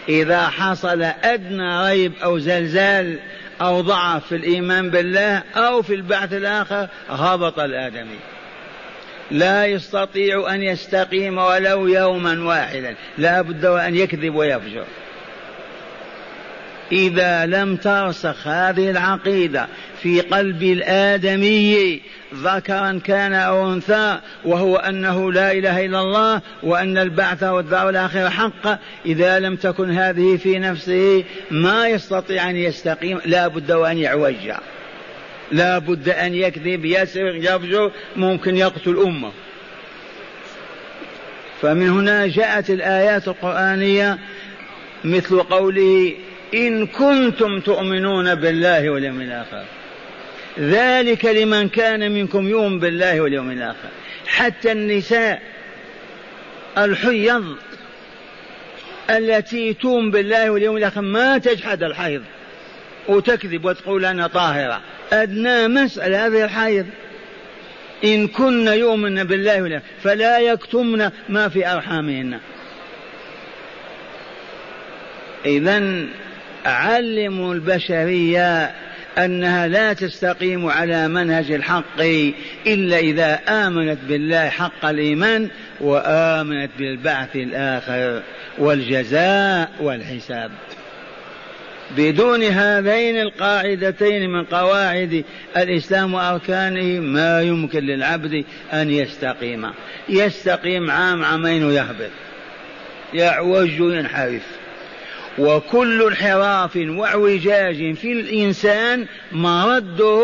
إذا 0.10 0.48
حصل 0.48 1.02
أدنى 1.02 1.90
ريب 1.90 2.14
أو 2.24 2.40
زلزال 2.40 3.20
أو 3.62 3.82
ضعف 3.82 4.28
في 4.28 4.36
الإيمان 4.36 4.90
بالله 4.90 5.44
أو 5.56 5.82
في 5.82 5.96
البعث 5.96 6.34
الآخر 6.34 6.88
هبط 7.10 7.60
الآدمي. 7.60 8.20
لا 9.32 9.66
يستطيع 9.66 10.54
أن 10.54 10.64
يستقيم 10.64 11.38
ولو 11.38 11.88
يوما 11.88 12.44
واحدا. 12.44 12.96
لا 13.18 13.42
بد 13.42 13.66
وأن 13.66 13.96
يكذب 13.96 14.36
ويفجر. 14.36 14.86
إذا 16.92 17.46
لم 17.46 17.76
ترسخ 17.76 18.48
هذه 18.48 18.92
العقيدة 18.92 19.68
في 20.02 20.22
قلب 20.22 20.64
الآدمي 20.64 22.02
ذكرا 22.36 23.02
كان 23.04 23.34
أو 23.34 23.74
أنثى 23.74 24.20
وهو 24.46 24.76
أنه 24.76 25.32
لا 25.32 25.52
إله 25.52 25.86
إلا 25.86 26.00
الله 26.00 26.42
وأن 26.64 26.98
البعث 26.98 27.44
والدار 27.44 27.90
الآخرة 27.90 28.30
حق. 28.30 28.80
إذا 29.06 29.40
لم 29.40 29.56
تكن 29.56 29.92
هذه 29.92 30.38
في 30.38 30.60
نفسه 30.60 31.24
ما 31.52 31.88
يستطيع 31.88 32.50
أن 32.50 32.56
يستقيم 32.56 33.20
لا 33.26 33.48
بد 33.48 33.72
وأن 33.72 33.98
يعوج. 33.98 34.52
لا 35.52 35.78
بد 35.78 36.10
أن 36.10 36.34
يكذب 36.34 36.86
يسرق 36.86 37.56
يفجر 37.56 37.92
ممكن 38.16 38.58
يقتل 38.58 38.98
أمة. 38.98 39.32
فمن 41.62 41.90
هنا 41.90 42.28
جاءت 42.28 42.70
الآيات 42.70 43.28
القرآنية 43.28 44.18
مثل 45.04 45.40
قوله 45.40 46.14
إن 46.54 46.88
كنتم 46.88 47.60
تؤمنون 47.60 48.36
بالله 48.36 48.90
واليوم 48.90 49.22
الآخر. 49.22 49.64
ذلك 50.60 51.26
لمن 51.26 51.70
كان 51.70 52.12
منكم 52.12 52.48
يؤمن 52.48 52.80
بالله 52.80 53.22
واليوم 53.22 53.52
الآخر. 53.52 53.90
حتى 54.28 54.72
النساء 54.72 55.42
الحيض 56.78 57.56
التي 59.10 59.74
تؤمن 59.74 60.12
بالله 60.12 60.50
واليوم 60.50 60.78
الآخر 60.78 61.02
ما 61.02 61.38
تجحد 61.38 61.84
الحيض 61.84 62.24
وتكذب 63.08 63.66
وتقول 63.66 64.06
أنا 64.06 64.28
طاهرة. 64.28 64.82
أدنى 65.14 65.68
مسألة 65.68 66.26
هذه 66.26 66.44
الحيض. 66.44 66.86
إن 68.04 68.28
كن 68.28 68.68
يؤمن 68.68 69.24
بالله 69.24 69.62
ولا 69.62 69.82
فلا 70.04 70.40
يكتمن 70.40 71.10
ما 71.30 71.50
في 71.50 71.68
أرحامهن. 71.68 72.40
إذا 75.46 76.06
علموا 76.66 77.54
البشرية 77.54 78.76
أنها 79.26 79.68
لا 79.68 79.94
تستقيم 79.94 80.66
على 80.66 81.08
منهج 81.08 81.52
الحق 81.52 82.02
إلا 82.68 82.98
إذا 82.98 83.40
آمنت 83.48 83.98
بالله 84.08 84.50
حق 84.50 84.86
الإيمان 84.86 85.50
وآمنت 85.82 86.70
بالبعث 86.80 87.36
الآخر 87.36 88.22
والجزاء 88.58 89.72
والحساب. 89.80 90.52
بدون 91.98 92.44
هذين 92.44 93.22
القاعدتين 93.22 94.30
من 94.30 94.44
قواعد 94.44 95.24
الإسلام 95.58 96.14
وأركانه 96.14 97.00
ما 97.00 97.42
يمكن 97.42 97.80
للعبد 97.80 98.46
أن 98.74 98.92
يستقيم. 98.92 99.72
يستقيم 100.10 100.92
عام 100.92 101.24
عامين 101.24 101.64
ويهبط. 101.64 102.12
يعوج 103.14 103.70
ينحرف. 103.70 104.59
وكل 105.40 106.04
انحراف 106.04 106.76
واعوجاج 106.76 107.96
في 107.96 108.12
الإنسان 108.12 109.06
مرده 109.32 110.22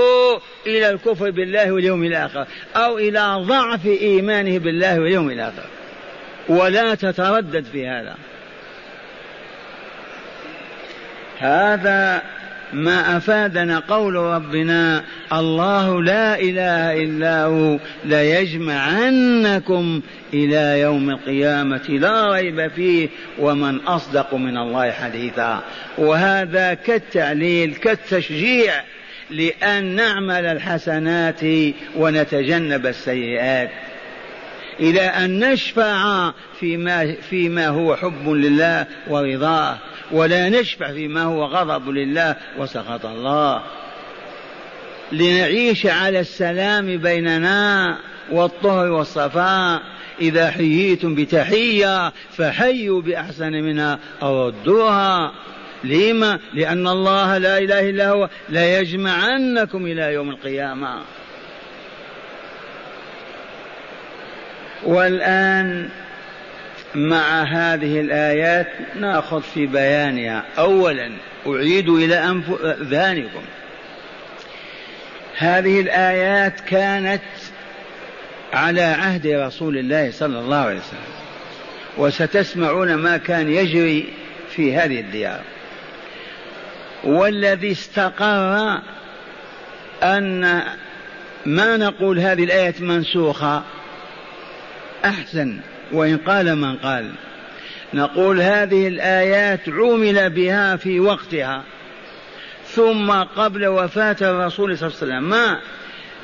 إلى 0.67 0.89
الكفر 0.89 1.30
بالله 1.30 1.71
واليوم 1.71 2.04
الآخر 2.04 2.45
أو 2.75 2.97
إلى 2.97 3.36
ضعف 3.47 3.86
إيمانه 3.86 4.58
بالله 4.58 4.99
واليوم 4.99 5.30
الآخر. 5.30 5.63
ولا 6.49 6.95
تتردد 6.95 7.65
في 7.71 7.88
هذا. 7.88 8.15
هذا 11.39 12.21
ما 12.75 13.17
أفادنا 13.17 13.79
قول 13.79 14.15
ربنا 14.15 15.03
الله 15.33 16.03
لا 16.03 16.39
إله 16.39 17.03
إلا 17.03 17.43
هو 17.43 17.79
ليجمعنكم 18.05 20.01
إلى 20.33 20.79
يوم 20.79 21.09
القيامة 21.09 21.88
لا 21.89 22.33
ريب 22.33 22.67
فيه 22.67 23.09
ومن 23.39 23.77
أصدق 23.79 24.33
من 24.33 24.57
الله 24.57 24.91
حديثا. 24.91 25.63
وهذا 25.97 26.73
كالتعليل 26.73 27.73
كالتشجيع 27.73 28.73
لأن 29.29 29.83
نعمل 29.83 30.45
الحسنات 30.45 31.41
ونتجنب 31.95 32.85
السيئات. 32.85 33.69
إلى 34.79 35.01
أن 35.01 35.51
نشفع 35.51 36.31
فيما 36.59 37.15
فيما 37.29 37.67
هو 37.67 37.95
حب 37.95 38.29
لله 38.29 38.85
ورضاه. 39.07 39.77
ولا 40.15 40.49
نشفع 40.49 40.91
فيما 40.91 41.23
هو 41.23 41.45
غضب 41.45 41.89
لله 41.89 42.36
وسخط 42.58 43.06
الله. 43.06 43.62
لنعيش 45.12 45.86
على 45.86 46.19
السلام 46.19 46.97
بيننا 46.97 47.97
والطهر 48.32 48.91
والصفاء. 48.91 49.82
إذا 50.21 50.51
حييتم 50.51 51.15
بتحية 51.15 52.13
فحيوا 52.38 53.01
بأحسن 53.01 53.51
منها 53.51 53.99
أو 54.21 54.47
ردوها 54.47 55.32
لما؟ 55.84 56.39
لأن 56.54 56.88
الله 56.88 57.38
لا 57.38 57.58
إله 57.58 57.89
إلا 57.89 58.10
هو. 58.10 58.30
لا 58.49 58.80
يجمعنكم 58.80 59.86
إلى 59.86 60.13
يوم 60.13 60.30
القيامة. 60.30 61.01
والآن 64.84 65.89
مع 66.95 67.43
هذه 67.43 67.99
الآيات 67.99 68.67
نأخذ 68.95 69.41
في 69.41 69.65
بيانها. 69.65 70.43
أولا 70.58 71.12
أعيد 71.47 71.89
إلى 71.89 72.15
أذهانكم 72.81 73.41
هذه 75.38 75.81
الآيات 75.81 76.60
كانت 76.60 77.21
على 78.53 78.81
عهد 78.81 79.27
رسول 79.27 79.77
الله 79.77 80.12
صلى 80.12 80.39
الله 80.39 80.58
عليه 80.58 80.79
وسلم 80.79 81.15
وستسمعون 81.97 82.95
ما 82.95 83.17
كان 83.17 83.49
يجري 83.49 84.13
في 84.49 84.75
هذه 84.75 84.99
الديار. 84.99 85.41
والذي 87.03 87.71
استقر 87.71 88.81
أن 90.03 90.62
ما 91.45 91.77
نقول 91.77 92.19
هذه 92.19 92.43
الآية 92.43 92.73
منسوخة 92.79 93.63
أحسن. 95.05 95.60
وإن 95.91 96.17
قال 96.17 96.56
من 96.56 96.76
قال. 96.76 97.12
نقول 97.93 98.41
هذه 98.41 98.88
الآيات 98.88 99.69
عمل 99.69 100.30
بها 100.30 100.76
في 100.76 101.00
وقتها 101.00 101.63
ثم 102.67 103.12
قبل 103.12 103.67
وفاة 103.67 104.17
الرسول 104.21 104.78
صلى 104.78 104.88
الله 104.88 104.98
عليه 105.02 105.13
وسلم. 105.13 105.30
ما؟ 105.30 105.60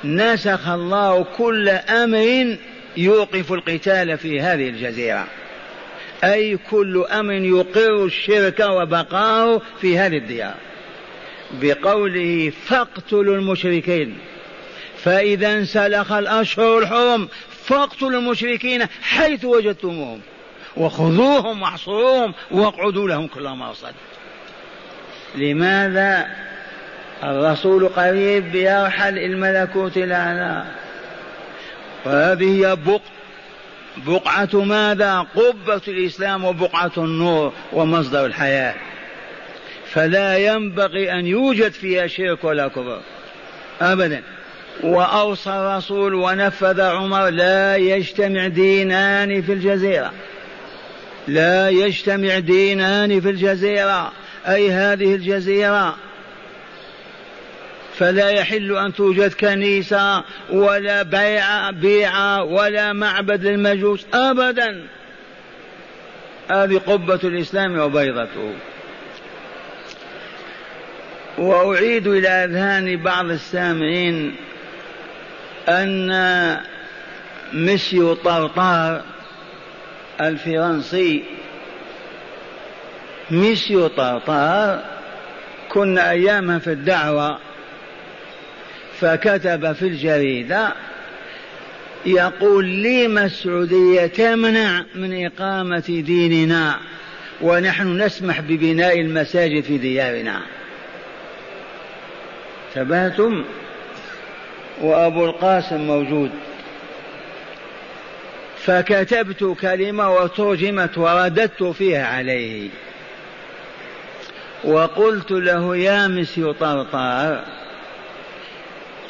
نسخ 0.04 0.70
الله 0.70 1.24
كل 1.24 1.70
أمر 1.70 2.58
يوقف 2.98 3.54
القتال 3.54 4.18
في 4.18 4.42
هذه 4.42 4.70
الجزيرة. 4.70 5.28
أي 6.24 6.58
كل 6.58 7.06
أمر 7.12 7.34
يقر 7.34 8.06
الشرك 8.06 8.60
وبقاه 8.60 9.62
في 9.82 9.98
هذه 9.98 10.18
الديار. 10.18 10.56
بقوله 11.62 12.52
فاقتلوا 12.66 13.36
المشركين. 13.36 14.18
فإذا 14.98 15.54
انسلخ 15.54 16.12
الأشهر 16.12 16.80
الحرم 16.80 17.30
فاقتلوا 17.66 18.20
المشركين 18.20 18.86
حيث 19.02 19.46
وجدتموهم. 19.46 20.22
وخذوهم 20.78 21.62
واحصروهم 21.62 22.34
واقعدوا 22.52 23.08
لهم 23.08 23.28
كل 23.28 23.50
مرصد 23.50 23.94
لماذا 25.36 26.28
الرسول 27.24 27.88
قريب 27.88 28.56
يرحل 28.56 29.18
الملكوت 29.18 29.98
الأعلى؟ 29.98 30.66
وهذه 32.06 32.74
بق 32.74 33.02
بقعة 33.98 34.50
ماذا؟ 34.54 35.26
قبة 35.36 35.82
الإسلام 35.88 36.46
وبقعة 36.46 36.92
النور 36.98 37.54
ومصدر 37.74 38.26
الحياة. 38.26 38.76
فلا 39.86 40.38
ينبغي 40.38 41.12
أن 41.12 41.28
يوجد 41.28 41.72
فيها 41.72 42.08
شرك 42.08 42.44
ولا 42.44 42.68
كفر. 42.68 43.02
أبدا. 43.82 44.24
وأوصى 44.84 45.50
الرسول 45.50 46.14
ونفذ 46.14 46.82
عمر 46.82 47.30
لا 47.30 47.76
يجتمع 47.76 48.48
دينان 48.48 49.42
في 49.42 49.54
الجزيرة. 49.54 50.12
لا 51.28 51.70
يجتمع 51.70 52.40
دينان 52.40 53.22
في 53.22 53.30
الجزيرة. 53.30 54.12
أي 54.48 54.72
هذه 54.72 55.16
الجزيرة؟ 55.16 55.96
فلا 57.98 58.30
يحل 58.30 58.78
أن 58.78 58.94
توجد 58.94 59.34
كنيسة 59.34 60.24
ولا 60.50 61.04
بيع 61.04 61.72
بيعة 61.72 62.44
ولا 62.44 62.94
معبد 62.94 63.46
للمجوس 63.46 64.06
أبدا. 64.14 64.84
هذه 66.50 66.78
قبة 66.78 67.20
الإسلام 67.24 67.80
وبيضته. 67.80 68.54
وأعيد 71.38 72.08
إلى 72.08 72.28
أذهان 72.28 73.04
بعض 73.04 73.26
السامعين 73.26 74.36
أن 75.70 76.58
مسيو 77.54 78.14
طرطار 78.14 79.02
الفرنسي 80.22 81.24
ميسيو 83.32 83.88
طرطار 83.88 84.84
كنا 85.70 86.12
أياما 86.12 86.60
في 86.60 86.72
الدعوة 86.72 87.40
فكتب 89.00 89.74
في 89.74 89.88
الجريدة 89.88 90.74
يقول 92.06 92.84
لما 92.84 93.26
السعودية 93.26 94.06
تمنع 94.06 94.86
من 94.96 95.26
إقامة 95.26 96.04
ديننا 96.06 96.80
ونحن 97.42 98.02
نسمح 98.02 98.42
ببناء 98.42 99.02
المساجد 99.02 99.64
في 99.64 99.78
ديارنا. 99.78 100.42
ثباتم 102.74 103.44
وأبو 104.82 105.26
القاسم 105.26 105.78
موجود. 105.88 106.32
فكتبت 108.58 109.58
كلمة 109.62 110.16
وترجمت 110.16 110.98
ورددت 110.98 111.64
فيها 111.64 112.06
عليه. 112.06 112.70
وقلت 114.64 115.32
له 115.32 115.78
يا 115.78 116.08
مسيو 116.08 116.52
طرطار 116.52 117.44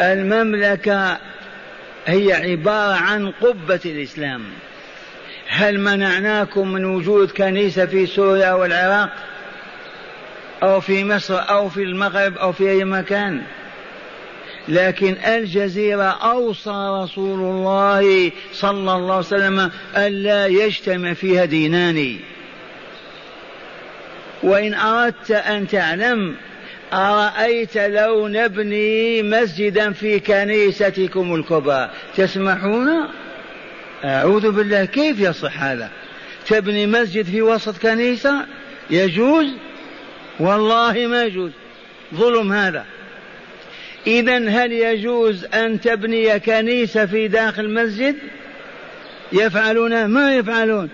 المملكة 0.02 1.18
هي 2.06 2.34
عبارة 2.34 2.94
عن 2.94 3.32
قبة 3.32 3.80
الإسلام. 3.86 4.44
هل 5.48 5.80
منعناكم 5.80 6.72
من 6.72 6.86
وجود 6.86 7.32
كنيسة 7.32 7.86
في 7.86 8.06
سوريا 8.06 8.54
والعراق؟ 8.54 9.10
أو 10.64 10.80
في 10.80 11.04
مصر 11.04 11.50
أو 11.50 11.70
في 11.70 11.84
المغرب 11.84 12.38
أو 12.38 12.52
في 12.52 12.70
أي 12.70 12.84
مكان؟ 12.84 13.42
لكن 14.68 15.18
الجزيرة 15.26 16.04
أوصى 16.04 17.02
رسول 17.04 17.40
الله 17.40 18.32
صلى 18.54 18.94
الله 18.96 19.16
عليه 19.16 19.18
وسلم 19.18 19.72
ألا 19.98 20.48
يجتمع 20.48 21.14
فيها 21.14 21.46
دينان. 21.46 22.18
وإن 24.44 24.74
أردت 24.74 25.32
أن 25.32 25.68
تعلم 25.68 26.36
أرأيت 26.94 27.78
لو 27.78 28.28
نبني 28.28 29.24
مسجدا 29.24 29.92
في 29.92 30.20
كنيستكم 30.20 31.36
الكبرى 31.36 31.90
تسمحون؟ 32.16 32.90
أعوذ 34.04 34.52
بالله 34.52 34.86
كيف 34.86 35.20
يصح 35.20 35.64
هذا؟ 35.64 35.90
تبني 36.48 36.88
مسجد 36.88 37.26
في 37.26 37.42
وسط 37.42 37.78
كنيسة؟ 37.78 38.46
يجوز؟ 38.90 39.48
والله 40.40 41.08
ما 41.08 41.24
يجوز. 41.24 41.52
ظلم 42.16 42.52
هذا. 42.54 42.86
إذا 44.08 44.38
هل 44.38 44.72
يجوز 44.72 45.46
أن 45.46 45.82
تبني 45.82 46.40
كنيسة 46.40 47.06
في 47.06 47.28
داخل 47.28 47.70
مسجد 47.70 48.16
يفعلون 49.34 50.06
ما 50.06 50.36
يفعلون. 50.36 50.90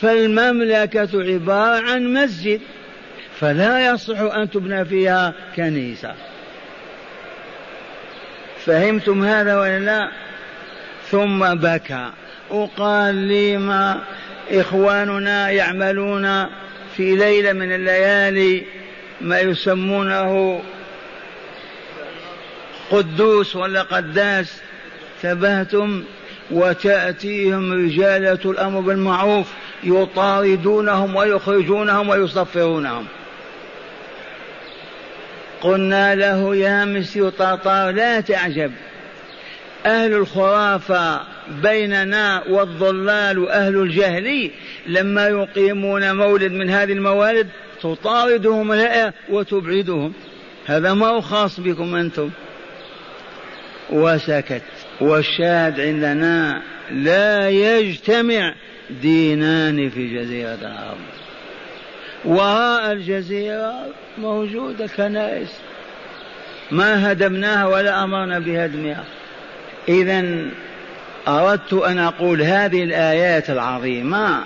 فالمملكة 0.00 1.08
عبارة 1.14 1.90
عن 1.90 2.12
مسجد 2.12 2.60
فلا 3.40 3.90
يصح 3.90 4.20
أن 4.20 4.50
تبنى 4.50 4.84
فيها 4.84 5.34
كنيسة. 5.56 6.14
فهمتم 8.66 9.24
هذا 9.24 9.60
ولا 9.60 9.78
لا؟ 9.78 10.10
ثم 11.10 11.54
بكى. 11.54 12.10
وقال 12.50 13.14
لي 13.14 13.56
ما 13.56 14.00
إخواننا 14.50 15.50
يعملون 15.50 16.46
في 16.96 17.16
ليلة 17.16 17.52
من 17.52 17.72
الليالي 17.72 18.62
ما 19.20 19.40
يسمونه 19.40 20.62
قدوس 22.94 23.56
ولا 23.56 23.82
قداس 23.82 24.60
تبهتم 25.22 26.02
وتأتيهم 26.50 27.72
رجالة 27.72 28.38
الأمر 28.44 28.80
بالمعروف 28.80 29.46
يطاردونهم 29.84 31.16
ويخرجونهم 31.16 32.08
ويصفرونهم. 32.08 33.06
قلنا 35.60 36.14
له 36.14 36.56
يا 36.56 36.84
مسيو 36.84 37.28
طاطار 37.28 37.90
لا 37.90 38.20
تعجب 38.20 38.72
أهل 39.86 40.12
الخرافة 40.12 41.20
بيننا 41.62 42.42
والضلال 42.48 43.38
وأهل 43.38 43.76
الجهل 43.76 44.50
لما 44.86 45.28
يقيمون 45.28 46.16
مولد 46.16 46.52
من 46.52 46.70
هذه 46.70 46.92
الموالد 46.92 47.48
تطاردهم 47.82 48.72
الهيئة 48.72 49.12
وتبعدهم. 49.30 50.12
هذا 50.66 50.94
ما 50.94 51.06
هو 51.06 51.20
خاص 51.20 51.60
بكم 51.60 51.94
أنتم. 51.94 52.30
وسكت 53.90 54.62
والشاهد 55.00 55.80
عندنا 55.80 56.62
لا 56.90 57.48
يجتمع 57.50 58.54
دينان 59.02 59.90
في 59.90 60.14
جزيرة 60.14 60.54
العرب 60.54 60.98
وراء 62.24 62.92
الجزيرة 62.92 63.86
موجودة 64.18 64.86
كنائس. 64.86 65.60
ما 66.70 67.12
هدمناها 67.12 67.66
ولا 67.66 68.04
أمرنا 68.04 68.38
بهدمها 68.38 69.04
إذا 69.88 70.24
أردت 71.28 71.72
أن 71.72 71.98
أقول 71.98 72.42
هذه 72.42 72.84
الآيات 72.84 73.50
العظيمة 73.50 74.44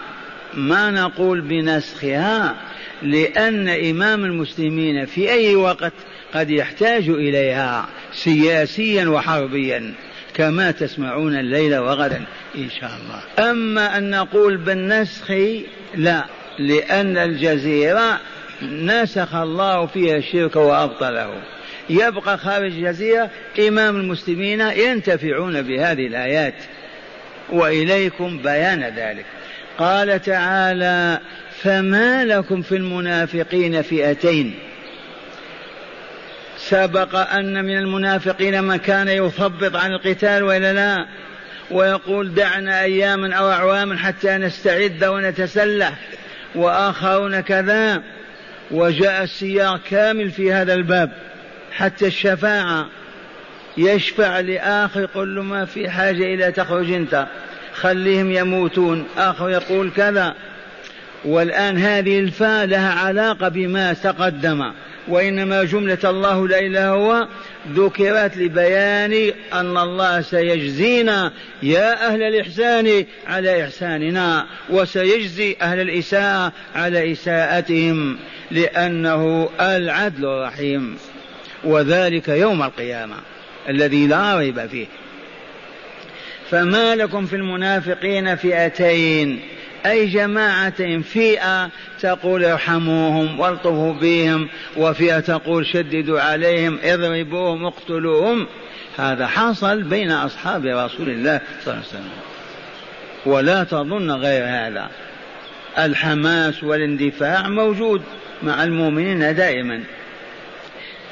ما 0.54 0.90
نقول 0.90 1.40
بنسخها 1.40 2.54
لأن 3.02 3.68
إمام 3.68 4.24
المسلمين 4.24 5.06
في 5.06 5.30
أي 5.30 5.54
وقت 5.54 5.92
قد 6.34 6.50
يحتاج 6.50 7.08
إليها 7.08 7.88
سياسيا 8.12 9.08
وحربيا 9.08 9.94
كما 10.34 10.70
تسمعون 10.70 11.38
الليل 11.38 11.78
وغدا 11.78 12.24
إن 12.54 12.70
شاء 12.80 12.90
الله. 12.90 13.50
أما 13.50 13.98
أن 13.98 14.10
نقول 14.10 14.56
بالنسخ 14.56 15.30
لا 15.94 16.24
لأن 16.58 17.16
الجزيرة 17.16 18.20
نسخ 18.62 19.34
الله 19.34 19.86
فيها 19.86 20.16
الشرك 20.16 20.56
وأبطله. 20.56 21.42
يبقى 21.90 22.38
خارج 22.38 22.72
الجزيرة 22.72 23.30
إمام 23.58 23.96
المسلمين 23.96 24.60
ينتفعون 24.60 25.62
بهذه 25.62 26.06
الآيات. 26.06 26.54
وإليكم 27.48 28.38
بيان 28.38 28.82
ذلك. 28.82 29.24
قال 29.78 30.22
تعالى 30.22 31.20
فما 31.62 32.24
لكم 32.24 32.62
في 32.62 32.76
المنافقين 32.76 33.82
فئتين. 33.82 34.54
سبق 36.70 37.16
أن 37.16 37.64
من 37.64 37.78
المنافقين 37.78 38.64
من 38.64 38.76
كان 38.76 39.08
يثبط 39.08 39.76
عن 39.76 39.92
القتال 39.92 40.42
وإلا 40.42 40.72
لا 40.72 41.06
ويقول 41.70 42.34
دعنا 42.34 42.82
أياما 42.82 43.34
أو 43.34 43.50
أعواما 43.50 43.98
حتى 43.98 44.36
نستعد 44.36 45.04
ونتسلح 45.04 45.92
وآخرون 46.54 47.40
كذا 47.40 48.02
وجاء 48.70 49.22
السياق 49.22 49.80
كامل 49.90 50.30
في 50.30 50.52
هذا 50.52 50.74
الباب 50.74 51.10
حتى 51.72 52.06
الشفاعة 52.06 52.86
يشفع 53.76 54.40
لآخر 54.40 55.00
يقول 55.00 55.36
له 55.36 55.42
ما 55.42 55.64
في 55.64 55.90
حاجة 55.90 56.34
إلى 56.34 56.52
تخرج 56.52 56.92
أنت 56.92 57.26
خليهم 57.74 58.32
يموتون 58.32 59.06
آخر 59.18 59.50
يقول 59.50 59.90
كذا. 59.90 60.34
والآن 61.24 61.78
هذه 61.78 62.18
الفاء 62.18 62.66
لها 62.66 62.92
علاقة 62.92 63.48
بما 63.48 63.92
تقدم. 63.92 64.72
وإنما 65.08 65.64
جملة 65.64 65.98
الله 66.04 66.48
لا 66.48 66.58
إله 66.58 66.88
هو 66.88 67.28
ذكرت 67.72 68.36
لبيان 68.36 69.32
أن 69.52 69.78
الله 69.78 70.20
سيجزينا 70.20 71.32
يا 71.62 72.06
أهل 72.08 72.22
الإحسان 72.22 73.04
على 73.26 73.64
إحساننا 73.64 74.46
وسيجزي 74.70 75.56
أهل 75.62 75.80
الإساءة 75.80 76.52
على 76.74 77.12
إساءتهم 77.12 78.18
لأنه 78.50 79.48
العدل 79.60 80.24
الرحيم 80.24 80.96
وذلك 81.64 82.28
يوم 82.28 82.62
القيامة 82.62 83.16
الذي 83.68 84.06
لا 84.06 84.38
ريب 84.38 84.66
فيه 84.66 84.86
فما 86.50 86.94
لكم 86.94 87.26
في 87.26 87.36
المنافقين 87.36 88.36
فئتين 88.36 89.40
أي 89.86 90.06
جماعة 90.06 91.00
فئة 91.00 91.70
تقول 92.00 92.44
ارحموهم 92.44 93.40
والطفوا 93.40 93.92
بهم 93.92 94.48
وفئة 94.76 95.20
تقول 95.20 95.66
شددوا 95.66 96.20
عليهم 96.20 96.78
اضربوهم 96.82 97.66
اقتلوهم. 97.66 98.46
هذا 98.98 99.26
حصل 99.26 99.82
بين 99.82 100.10
أصحاب 100.10 100.64
رسول 100.64 101.08
الله 101.08 101.40
صلى 101.64 101.74
الله 101.74 101.84
عليه 101.84 101.88
وسلم. 101.88 102.10
ولا 103.26 103.64
تظن 103.64 104.10
غير 104.10 104.44
هذا. 104.44 104.90
الحماس 105.78 106.64
والاندفاع 106.64 107.48
موجود 107.48 108.02
مع 108.42 108.64
المؤمنين 108.64 109.34
دائما. 109.34 109.80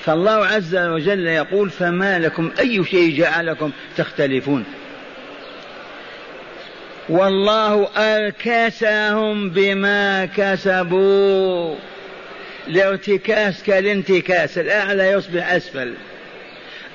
فالله 0.05 0.47
عز 0.47 0.77
وجل 0.77 1.27
يقول 1.27 1.71
فما 1.71 2.19
لكم 2.19 2.51
أي 2.59 2.85
شيء 2.85 3.19
جعلكم 3.19 3.71
تختلفون؟ 3.97 4.65
والله 7.09 7.89
أركسهم 7.97 9.51
بما 9.51 10.27
كسبوا. 10.27 11.75
الارتكاس 12.69 13.63
كالانتكاس 13.63 14.59
الأعلى 14.59 15.11
يصبح 15.11 15.53
أسفل. 15.53 15.95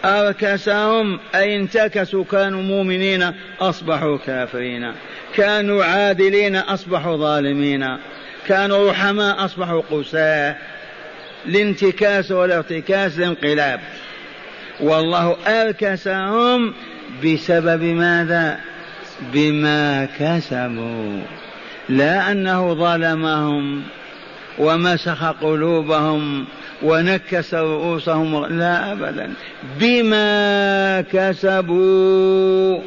أركسهم 0.06 1.19
أي 1.36 1.56
انتكسوا 1.56 2.24
كانوا 2.24 2.62
مؤمنين 2.62 3.32
أصبحوا 3.60 4.17
كافرين. 4.17 4.91
كانوا 5.36 5.84
عادلين 5.84 6.56
أصبحوا 6.56 7.17
ظالمين. 7.17 7.97
كانوا 8.47 8.91
رحماء 8.91 9.45
أصبحوا 9.45 9.82
قساة 9.91 10.56
الانتكاس 11.45 12.32
والارتكاس 12.32 13.17
الانقلاب 13.17 13.80
والله 14.80 15.38
أركسهم 15.47 16.74
بسبب 17.24 17.84
ماذا؟ 17.84 18.70
بما 19.34 20.07
كسبوا 20.19 21.21
لا 21.89 22.31
أنه 22.31 22.73
ظلمهم 22.73 23.84
ومسخ 24.60 25.23
قلوبهم 25.23 26.45
ونكس 26.84 27.53
رؤوسهم 27.53 28.45
لا 28.45 28.91
أبدا. 28.91 29.34
بما 29.79 31.01
كسبوا 31.01 32.79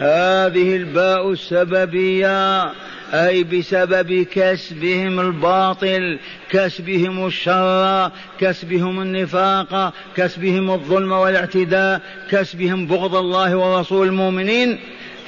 هذه 0.00 0.76
الباء 0.76 1.32
السببية 1.32 2.72
أي 3.14 3.44
بسبب 3.44 4.26
كسبهم 4.32 5.20
الباطل 5.20 6.18
كسبهم 6.50 7.26
الشر 7.26 8.10
كسبهم 8.40 9.00
النفاق 9.00 9.92
كسبهم 10.16 10.70
الظلم 10.70 11.12
والاعتداء 11.12 12.00
كسبهم 12.30 12.86
بغض 12.86 13.14
الله 13.16 13.56
ورسول 13.56 14.06
المؤمنين. 14.06 14.78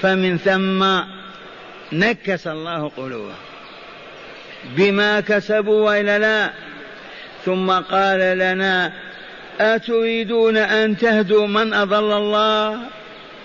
فمن 0.03 0.39
ثم 0.39 0.85
نكس 1.93 2.47
الله 2.47 2.89
قلوبهم 2.97 3.35
بما 4.77 5.21
كسبوا 5.21 5.87
وإلا 5.87 6.19
لا. 6.19 6.51
ثم 7.45 7.71
قال 7.71 8.39
لنا 8.39 8.93
أتريدون 9.61 10.57
أن 10.57 10.97
تهدوا 10.97 11.47
من 11.47 11.75
أضل 11.75 12.13
الله؟ 12.13 12.79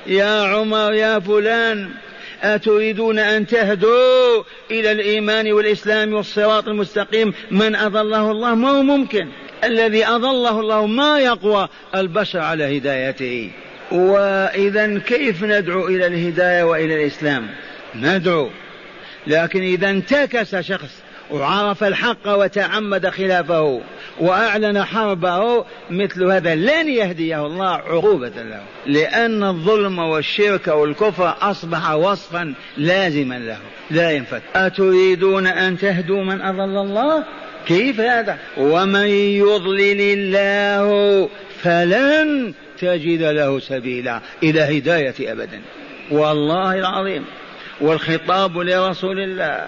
يا 0.08 0.42
عمر 0.42 0.94
يا 0.94 1.20
فلان 1.20 1.89
أتريدون 2.42 3.20
أن 3.20 3.48
تهدوا 3.48 4.44
إلى 4.72 4.92
الإيمان 4.92 5.52
والإسلام 5.52 6.13
والصراط 6.13 6.68
المستقيم؟ 6.68 7.34
من 7.52 7.76
أضله 7.76 8.32
الله؟ 8.32 8.56
ما 8.56 8.70
هو 8.70 8.84
ممكن. 8.84 9.28
الذي 9.63 10.06
أضله 10.06 10.60
الله 10.60 10.86
ما 10.86 11.20
يقوى؟ 11.20 11.68
البشر 11.96 12.39
على 12.39 12.78
هدايته. 12.78 13.52
وإذا 13.93 14.99
كيف 14.99 15.43
ندعو 15.43 15.88
إلى 15.88 16.08
الهداية 16.08 16.63
وإلى 16.63 16.95
الإسلام؟ 16.95 17.47
ندعو. 17.95 18.49
لكن 19.27 19.62
إذا 19.62 19.89
انتكس 19.89 20.56
شخص 20.56 21.03
وعرف 21.32 21.84
الحق 21.84 22.27
وتعمد 22.27 23.10
خلافه 23.10 23.82
وأعلن 24.19 24.84
حربه 24.84 25.65
مثل 25.89 26.23
هذا 26.23 26.56
لن 26.56 26.89
يهديه 26.89 27.45
الله 27.45 27.69
عقوبة 27.69 28.29
له 28.29 28.62
لأن 28.86 29.43
الظلم 29.43 29.99
والشرك 29.99 30.67
والكفر 30.67 31.36
أصبح 31.41 31.91
وصفا 31.91 32.53
لازما 32.77 33.39
له 33.39 33.58
لا 33.91 34.12
ينفك. 34.12 34.41
أتريدون 34.56 35.47
أن 35.47 35.77
تهدوا 35.77 36.23
من 36.23 36.41
أضل 36.41 36.77
الله؟ 36.77 37.23
كيف 37.67 37.99
هذا؟ 37.99 38.38
ومن 38.58 39.08
يضلل 39.08 40.01
الله 40.01 41.29
فلن 41.62 42.53
تجد 42.84 43.22
له 43.22 43.60
سبيلا 43.60 44.22
إلى 44.43 44.78
هداية 44.78 45.32
أبدا. 45.32 45.62
والله 46.12 46.80
العظيم. 46.80 47.26
والخطاب 47.82 48.58
لرسول 48.58 49.19
الله. 49.19 49.65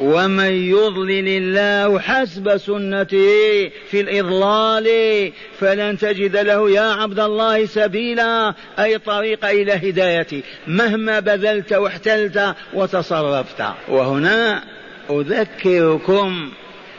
ومن 0.00 0.52
يضلل 0.52 1.28
الله 1.28 1.98
حسب 1.98 2.56
سنته 2.56 3.70
في 3.90 4.00
الإضلال 4.00 4.88
فلن 5.60 5.98
تجد 5.98 6.36
له 6.36 6.70
يا 6.70 6.92
عبد 6.92 7.20
الله 7.20 7.66
سبيلا. 7.66 8.54
أي 8.78 8.98
طريق 8.98 9.44
إلى 9.44 9.72
هدايته 9.72 10.42
مهما 10.66 11.20
بذلت 11.20 11.72
واحتلت 11.72 12.54
وتصرفت. 12.74 13.64
وهنا 13.88 14.62
أذكركم 15.10 16.50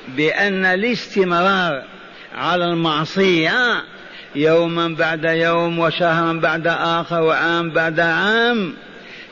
بأن 0.07 0.65
الاستمرار 0.65 1.83
على 2.35 2.65
المعصية 2.65 3.83
يوما 4.35 4.87
بعد 4.87 5.23
يوم 5.23 5.79
وشهرا 5.79 6.33
بعد 6.33 6.67
آخر 6.67 7.21
وعام 7.21 7.69
بعد 7.69 7.99
عام 7.99 8.73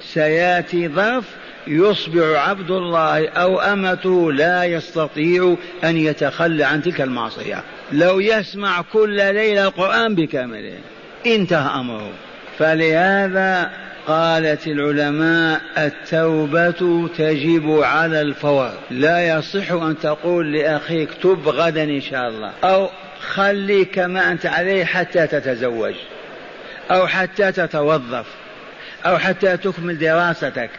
سيأتي 0.02 0.88
ظرف 0.88 1.26
يصبح 1.68 2.50
عبد 2.50 2.72
الله 2.72 3.30
أو 3.30 3.60
أمته 3.60 4.32
لا 4.32 4.64
يستطيع 4.64 5.56
أن 5.84 5.98
يتخلى 5.98 6.64
عن 6.64 6.82
تلك 6.82 7.02
المعصية. 7.02 7.64
لو 7.92 8.20
يسمع 8.20 8.82
كل 8.82 9.16
ليلة 9.16 9.68
القرآن 9.68 10.16
بكامله 10.16 10.78
انتهى 11.26 11.80
أمره. 11.80 12.12
فلهذا 12.58 13.72
قالت 14.08 14.68
العلماء 14.68 15.62
التوبة 15.78 17.08
تجب 17.18 17.80
على 17.84 18.22
الفور. 18.22 18.72
لا 18.92 19.38
يصح 19.38 19.72
أن 19.72 19.96
تقول 20.00 20.54
لأخيك 20.54 21.10
تب 21.24 21.48
غدا 21.48 21.84
إن 21.84 22.02
شاء 22.02 22.30
الله 22.30 22.52
أو 22.64 22.90
خلي 23.30 23.86
كما 23.86 24.32
أنت 24.32 24.46
عليه 24.46 24.86
حتى 24.86 25.28
تتزوج 25.28 25.94
أو 26.92 27.08
حتى 27.08 27.52
تتوظف 27.52 28.26
أو 29.06 29.18
حتى 29.18 29.58
تكمل 29.58 30.00
دراستك 30.00 30.70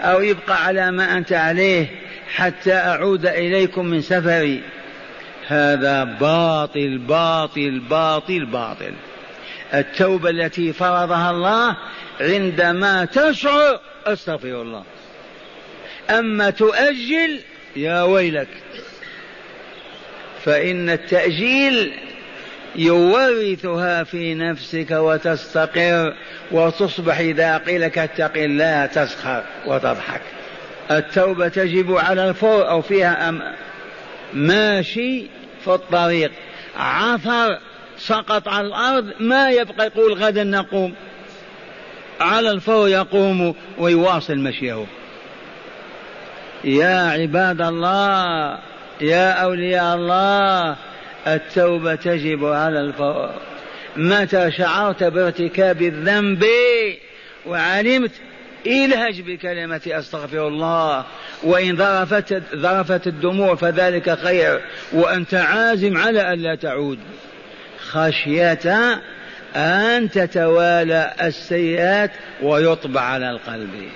أو 0.00 0.20
يبقى 0.22 0.64
على 0.64 0.90
ما 0.90 1.16
أنت 1.16 1.32
عليه 1.32 1.86
حتى 2.34 2.74
أعود 2.74 3.26
إليكم 3.26 3.86
من 3.86 4.00
سفري. 4.02 4.62
هذا 5.48 6.04
باطل 6.04 6.98
باطل 6.98 7.78
باطل 7.78 8.46
باطل. 8.46 8.92
التوبة 9.74 10.30
التي 10.30 10.72
فرضها 10.72 11.30
الله 11.30 11.76
عندما 12.20 13.04
تشعر 13.04 13.80
أستغفر 14.06 14.62
الله. 14.62 14.84
أما 16.10 16.50
تؤجل 16.50 17.40
يا 17.76 18.02
ويلك. 18.02 18.48
فإن 20.46 20.90
التأجيل 20.90 21.92
يورثها 22.76 24.04
في 24.04 24.34
نفسك 24.34 24.90
وتستقر 24.90 26.14
وتصبح 26.50 27.18
إذا 27.18 27.58
قيل 27.58 27.80
لك 27.80 27.98
اتق 27.98 28.36
الله 28.36 28.86
تسخر 28.86 29.42
وتضحك. 29.66 30.20
التوبة 30.90 31.48
تجب 31.48 31.96
على 31.96 32.28
الفور 32.28 32.68
أو 32.68 32.82
فيها 32.82 33.28
أم 33.28 33.42
ماشي 34.32 35.26
في 35.64 35.68
الطريق. 35.74 36.30
عثر 36.76 37.58
سقط 37.98 38.48
على 38.48 38.66
الأرض 38.66 39.12
ما 39.20 39.50
يبقى 39.50 39.86
يقول 39.86 40.12
غدا 40.12 40.44
نقوم. 40.44 40.94
على 42.20 42.50
الفور 42.50 42.88
يقوم 42.88 43.54
ويواصل 43.78 44.38
مشيه. 44.38 44.86
يا 46.64 47.10
عباد 47.10 47.60
الله 47.60 48.58
يا 49.00 49.30
أولياء 49.30 49.94
الله 49.94 50.76
التوبة 51.26 51.94
تجب 51.94 52.44
على 52.44 52.80
الفور 52.80 53.30
متى 53.96 54.50
شعرت 54.50 55.04
بارتكاب 55.04 55.82
الذنب 55.82 56.44
وعلمت 57.46 58.10
إلهج 58.66 59.20
بكلمة 59.20 59.80
أستغفر 59.86 60.48
الله. 60.48 61.04
وإن 61.42 61.74
ذرفت 61.74 62.32
ذرفت 62.54 63.06
الدموع 63.06 63.54
فذلك 63.54 64.18
خير. 64.18 64.60
وأنت 64.92 65.34
عازم 65.34 65.96
على 65.96 66.32
ألا 66.32 66.54
تعود. 66.54 66.98
خشية 67.90 69.00
أن 69.56 70.10
تتوالى 70.10 71.12
السيئات 71.22 72.10
ويطبع 72.42 73.00
على 73.00 73.30
القلب. 73.30 73.88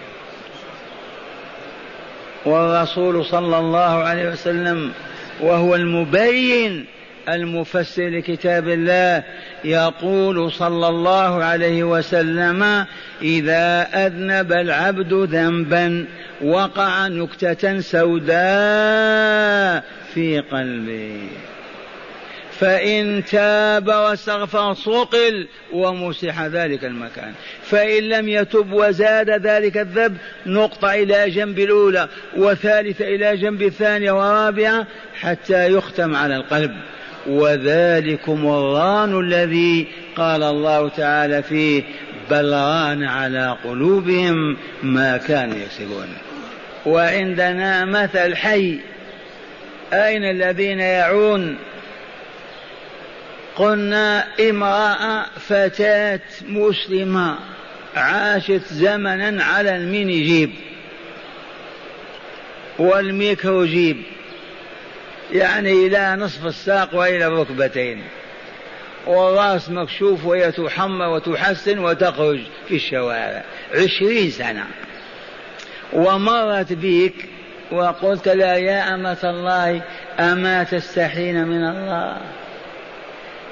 والرسول 2.44 3.24
صلى 3.24 3.58
الله 3.58 4.02
عليه 4.02 4.28
وسلم 4.28 4.92
وهو 5.40 5.74
المبين 5.74 6.86
المفسر 7.28 8.08
لكتاب 8.08 8.68
الله 8.68 9.24
يقول 9.64 10.52
صلى 10.52 10.88
الله 10.88 11.44
عليه 11.44 11.84
وسلم 11.84 12.86
إذا 13.22 13.88
أذنب 14.06 14.52
العبد 14.52 15.12
ذنبا 15.12 16.06
وقع 16.44 17.08
نكتة 17.08 17.80
سوداء 17.80 18.40
في 20.14 20.40
قلبه. 20.40 21.28
فإن 22.60 23.24
تاب 23.24 23.88
واستغفر 23.88 24.74
صقل 24.74 25.48
ومسح 25.72 26.42
ذلك 26.42 26.84
المكان. 26.84 27.32
فإن 27.62 28.02
لم 28.02 28.28
يتب 28.28 28.72
وزاد 28.72 29.30
ذلك 29.30 29.76
الذنب 29.76 30.16
نقطة 30.46 30.94
إلى 30.94 31.30
جنب 31.30 31.58
الأولى 31.58 32.08
وثالثة 32.36 33.04
إلى 33.04 33.36
جنب 33.36 33.62
الثانية 33.62 34.12
ورابعة 34.12 34.86
حتى 35.20 35.66
يختم 35.66 36.16
على 36.16 36.36
القلب. 36.36 36.72
وذلكم 37.26 38.46
الران 38.46 39.20
الذي 39.20 39.88
قال 40.16 40.42
الله 40.42 40.88
تعالى 40.88 41.42
فيه 41.42 41.82
بل 42.30 42.52
ران 42.52 43.04
على 43.04 43.56
قلوبهم 43.64 44.56
ما 44.82 45.16
كانوا 45.16 45.56
يكسبون. 45.56 46.08
وعندنا 46.86 47.84
مثل 47.84 48.36
حي 48.36 48.78
أين 49.92 50.24
الذين 50.24 50.80
يعون؟ 50.80 51.56
قلنا 53.60 54.24
امرأة 54.40 55.26
فتاة 55.48 56.20
مسلمة 56.48 57.38
عاشت 57.96 58.62
زمنا 58.72 59.44
على 59.44 59.76
ال 59.76 59.85
mini 59.85 60.22
jupe 60.22 60.50
وال 62.78 63.03
micro 63.03 63.64
jupe 63.64 64.02
يعني 65.32 65.72
إلى 65.72 66.16
نصف 66.16 66.46
الساق 66.46 66.94
وإلى 66.94 67.26
الركبتين 67.26 68.02
والرأس 69.06 69.70
مكشوف 69.70 70.24
وهي 70.24 70.52
تحمى 70.52 71.06
وتحسن 71.06 71.78
وتخرج 71.78 72.40
في 72.68 72.74
الشوارع. 72.74 73.44
عشرين 73.74 74.30
سنة. 74.30 74.66
ومرت 75.92 76.72
بك 76.72 77.14
وقلت 77.72 78.28
لا 78.28 78.56
يا 78.56 78.94
أمة 78.94 79.18
الله 79.24 79.82
أما 80.20 80.64
تستحين 80.64 81.46
من 81.48 81.64
الله؟ 81.64 82.16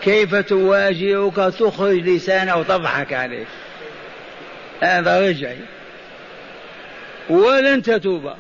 كيف 0.03 0.35
تواجهك 0.35 1.37
تخرج 1.37 2.09
لسانه 2.09 2.57
وتضحك 2.57 3.13
عليه؟ 3.13 3.45
هذا 4.81 5.29
رجعي. 5.29 5.59
ولن 7.31 7.83
تتوب. 7.83 8.33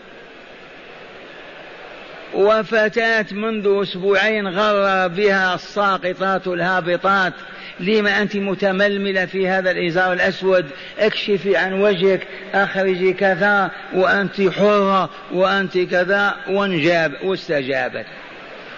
وفتاة 2.35 3.27
منذ 3.33 3.83
أسبوعين 3.83 4.49
غر 4.49 5.09
بها 5.09 5.55
الساقطات 5.55 6.47
الهابطات. 6.47 7.33
لما 7.81 8.23
أنت 8.23 8.37
متململة 8.37 9.27
في 9.27 9.49
هذا 9.49 9.71
الإزار 9.71 10.12
الأسود؟ 10.12 10.66
اكشفي 10.99 11.57
عن 11.57 11.73
وجهك 11.73 12.27
أخرجي 12.55 13.12
كذا 13.12 13.71
وأنت 13.94 14.40
حرة 14.40 15.11
وأنت 15.33 15.79
كذا 15.79 16.37
وانجاب 16.49 17.12
واستجابت. 17.23 18.07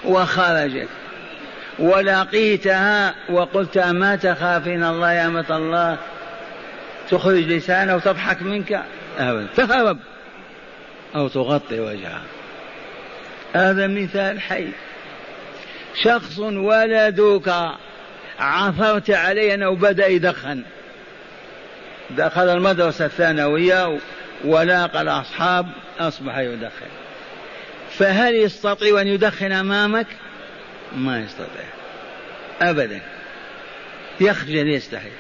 وخرجت. 0.05 0.89
ولقيتها 1.81 3.15
وقلت 3.31 3.79
ما 3.79 4.17
تخافين 4.17 4.85
الله 4.85 5.13
يا 5.13 5.27
أمة 5.27 5.57
الله؟ 5.57 5.99
تخرج 7.11 7.45
لسانه 7.45 7.97
وتضحك 7.97 8.43
منك؟ 8.43 8.83
أبدا. 9.19 9.47
تهرب 9.57 9.99
أو 11.15 11.29
تغطي 11.29 11.81
وجهها. 11.81 12.23
هذا 13.53 13.87
مثال 13.87 14.41
حي. 14.41 14.69
شخص 16.03 16.39
ولدك 16.39 17.55
عثرت 18.39 19.11
عليه 19.11 19.55
أنه 19.55 19.77
بدأ 19.77 20.07
يدخن. 20.07 20.63
دخل 22.11 22.49
المدرسة 22.49 23.05
الثانوية 23.05 23.99
ولاقى 24.45 25.03
الأصحاب 25.03 25.67
أصبح 25.99 26.39
يدخن. 26.39 26.91
فهل 27.99 28.35
يستطيع 28.35 29.01
أن 29.01 29.07
يدخن 29.07 29.53
أمامك؟ 29.53 30.07
ما 30.97 31.21
يستطيع. 31.21 31.65
أبدا. 32.63 33.01
يخجل 34.21 34.69
يستحي. 34.69 35.11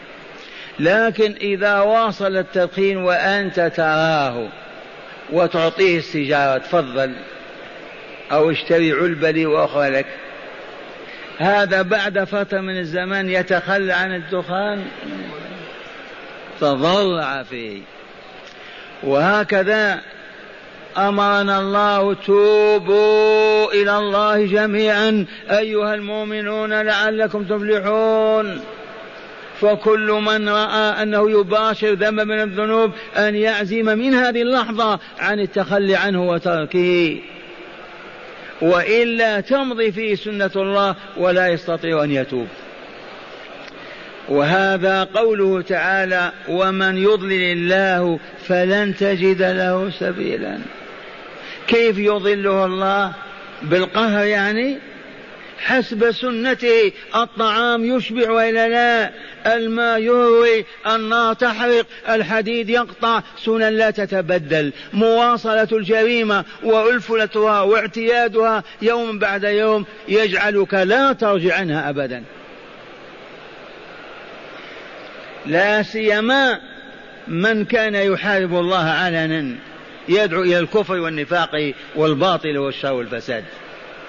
لكن 0.78 1.34
إذا 1.40 1.80
واصل 1.80 2.36
التدخين 2.36 2.96
وأنت 2.96 3.60
تراه 3.76 4.48
وتعطيه 5.32 5.98
السيجارة 5.98 6.58
تفضل 6.58 7.14
أو 8.32 8.50
اشتري 8.50 8.92
علبة 8.92 9.30
لي 9.30 9.46
وأخرى 9.46 9.90
لك. 9.90 10.06
هذا 11.38 11.82
بعد 11.82 12.24
فترة 12.24 12.60
من 12.60 12.78
الزمان 12.78 13.30
يتخلى 13.30 13.92
عن 13.92 14.14
الدخان. 14.14 14.84
تضلع 16.60 17.42
فيه. 17.42 17.82
وهكذا 19.02 20.00
أمرنا 20.96 21.60
الله 21.60 22.14
توبوا 22.14 23.72
إلى 23.72 23.98
الله 23.98 24.46
جميعا 24.46 25.26
أيها 25.50 25.94
المؤمنون 25.94 26.72
لعلكم 26.82 27.44
تفلحون. 27.44 28.60
فكل 29.60 30.20
من 30.26 30.48
رأى 30.48 31.02
أنه 31.02 31.30
يباشر 31.30 31.92
ذنب 31.92 32.20
من 32.20 32.40
الذنوب 32.40 32.90
أن 33.16 33.34
يعزم 33.34 33.84
من 33.84 34.14
هذه 34.14 34.42
اللحظة 34.42 34.98
عن 35.18 35.40
التخلي 35.40 35.96
عنه 35.96 36.28
وتركه. 36.28 37.18
وإلا 38.62 39.40
تمضي 39.40 39.92
فيه 39.92 40.14
سنة 40.14 40.50
الله 40.56 40.94
ولا 41.16 41.48
يستطيع 41.48 42.04
أن 42.04 42.10
يتوب. 42.10 42.46
وهذا 44.28 45.04
قوله 45.04 45.62
تعالى 45.62 46.32
ومن 46.48 46.96
يضلل 46.96 47.52
الله 47.52 48.18
فلن 48.46 48.96
تجد 48.96 49.42
له 49.42 49.90
سبيلا 49.90 50.58
كيف 51.70 51.98
يضله 51.98 52.64
الله 52.64 53.12
بالقهر 53.62 54.24
يعني؟ 54.24 54.78
حسب 55.58 56.10
سنته 56.10 56.92
الطعام 57.16 57.84
يشبع 57.96 58.30
وإلا 58.30 58.68
لا؟ 58.68 59.10
الماء 59.56 59.98
يروي 59.98 60.64
النار 60.86 61.34
تحرق 61.34 61.86
الحديد 62.08 62.70
يقطع 62.70 63.22
سنن 63.44 63.68
لا 63.68 63.90
تتبدل. 63.90 64.72
مواصلة 64.92 65.68
الجريمة 65.72 66.44
وألفلتها 66.62 67.60
واعتيادها 67.60 68.64
يوم 68.82 69.18
بعد 69.18 69.44
يوم 69.44 69.84
يجعلك 70.08 70.74
لا 70.74 71.12
ترجع 71.12 71.54
عنها 71.54 71.90
أبدا. 71.90 72.22
لا 75.46 75.82
سيما 75.82 76.60
من 77.28 77.64
كان 77.64 77.94
يحارب 77.94 78.54
الله 78.54 78.84
علنا. 78.84 79.69
يدعو 80.08 80.42
إلى 80.42 80.58
الكفر 80.58 80.94
والنفاق 80.94 81.72
والباطل 81.96 82.58
والشر 82.58 82.92
والفساد. 82.92 83.44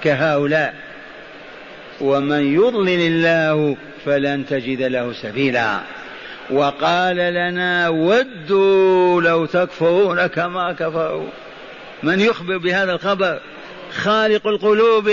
كهؤلاء. 0.03 0.75
ومن 2.01 2.53
يضلل 2.53 2.99
الله 2.99 3.77
فلن 4.05 4.45
تجد 4.45 4.81
له 4.81 5.13
سبيلا. 5.13 5.79
وقال 6.49 7.15
لنا 7.15 7.89
ودوا 7.89 9.21
لو 9.21 9.45
تكفرون 9.45 10.27
كما 10.27 10.71
كفروا. 10.71 11.29
من 12.03 12.19
يخبر 12.19 12.57
بهذا 12.57 12.93
الخبر؟ 12.93 13.39
خالق 13.93 14.47
القلوب. 14.47 15.11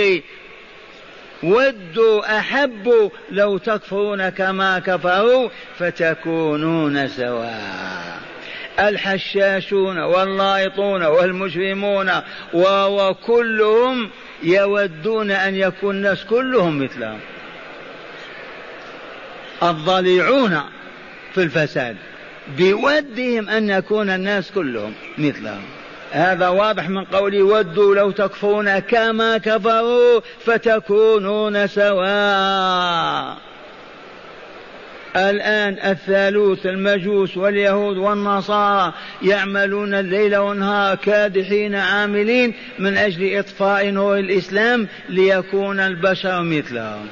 ودوا 1.43 2.39
احبوا 2.39 3.09
لو 3.31 3.57
تكفرون 3.57 4.29
كما 4.29 4.79
كفروا 4.79 5.49
فتكونون 5.79 7.07
سواء. 7.07 8.28
الحشاشون 8.79 9.99
واللائطون 9.99 11.03
والمجرمون 11.03 12.11
وكلهم 12.53 14.09
يودون 14.43 15.31
أن 15.31 15.55
يكون 15.55 15.95
الناس 15.95 16.25
كلهم 16.25 16.83
مثلهم. 16.83 17.19
الضليعون 19.63 20.61
في 21.33 21.43
الفساد 21.43 21.97
بودهم 22.57 23.49
أن 23.49 23.69
يكون 23.69 24.09
الناس 24.09 24.51
كلهم 24.51 24.93
مثلهم. 25.17 25.63
هذا 26.11 26.47
واضح 26.47 26.89
من 26.89 27.05
قولي 27.05 27.41
ودوا 27.41 27.95
لو 27.95 28.11
تكفرون 28.11 28.79
كما 28.79 29.37
كفروا 29.37 30.21
فتكونون 30.45 31.67
سواء. 31.67 33.37
الآن 35.15 35.91
الثالوث 35.91 36.65
المجوس 36.65 37.37
واليهود 37.37 37.97
والنصارى 37.97 38.93
يعملون 39.21 39.93
الليل 39.93 40.37
والنهار 40.37 40.95
كادحين 40.95 41.75
عاملين 41.75 42.53
من 42.79 42.97
أجل 42.97 43.39
إطفاء 43.39 43.89
نور 43.89 44.19
الإسلام 44.19 44.87
ليكون 45.09 45.79
البشر 45.79 46.41
مثلهم. 46.41 47.07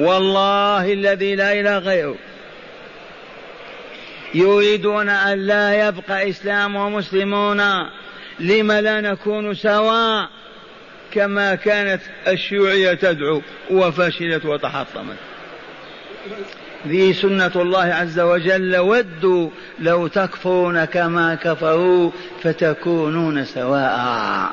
والله 0.00 0.92
الذي 0.92 1.34
لا 1.34 1.52
إله 1.52 1.78
غيره. 1.78 2.16
يريدون 4.34 5.08
أن 5.08 5.38
لا 5.38 5.88
يبقى 5.88 6.28
إسلام 6.28 6.76
ومسلمون. 6.76 7.60
لم 8.40 8.72
لا 8.72 9.00
نكون 9.00 9.54
سواء؟ 9.54 10.28
كما 11.12 11.54
كانت 11.54 12.00
الشيوعية 12.28 12.94
تدعو 12.94 13.42
وفشلت 13.70 14.44
وتحطمت. 14.44 15.16
ذي 16.88 17.12
سنة 17.12 17.52
الله 17.56 17.84
عز 17.84 18.20
وجل 18.20 18.76
ودوا 18.76 19.50
لو 19.80 20.06
تكفرون 20.06 20.84
كما 20.84 21.34
كفروا 21.34 22.10
فتكونون 22.42 23.44
سواء. 23.44 24.50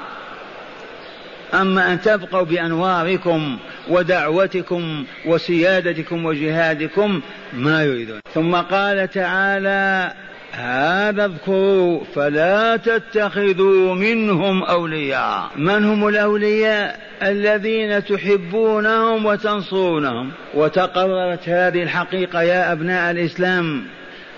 أما 1.54 1.94
أن 1.94 2.02
تبقوا 2.02 2.44
بأنواركم 2.44 3.58
ودعوتكم 3.90 5.06
وسيادتكم 5.26 6.26
وجهادكم 6.26 7.22
ما 7.54 7.84
يريدون. 7.84 8.20
ثم 8.34 8.56
قال 8.56 9.12
تعالى 9.12 10.14
هذا 10.52 11.26
اذكروا 11.26 12.04
فلا 12.16 12.78
تتخذوا 12.78 13.96
منهم 13.96 14.64
أولياء. 14.64 15.50
من 15.56 15.86
هم 15.86 16.08
الأولياء؟ 16.08 17.00
الذين 17.24 18.06
تحبونهم 18.06 19.26
وتنصرونهم. 19.26 20.32
وتقررت 20.54 21.50
هذه 21.50 21.84
الحقيقة 21.84 22.42
يا 22.42 22.72
أبناء 22.72 23.12
الإسلام 23.12 23.84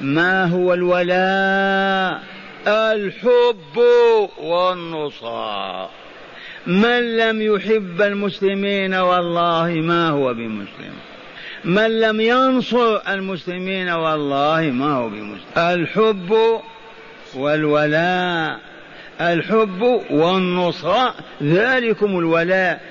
ما 0.01 0.45
هو 0.45 0.73
الولاء؟ 0.73 2.23
الحب 2.67 3.83
والنصر. 4.37 5.87
من 6.67 7.17
لم 7.17 7.41
يحب 7.41 8.01
المسلمين 8.01 8.93
والله 8.93 9.67
ما 9.67 10.09
هو 10.09 10.33
بمسلم. 10.33 10.93
من 11.65 11.99
لم 11.99 12.21
ينصر 12.21 12.99
المسلمين 13.07 13.89
والله 13.89 14.61
ما 14.61 14.93
هو 14.93 15.09
بمسلم. 15.09 15.39
الحب 15.57 16.59
والولاء. 17.35 18.59
الحب 19.21 20.01
والنصر 20.11 21.09
ذلكم 21.43 22.19
الولاء. 22.19 22.81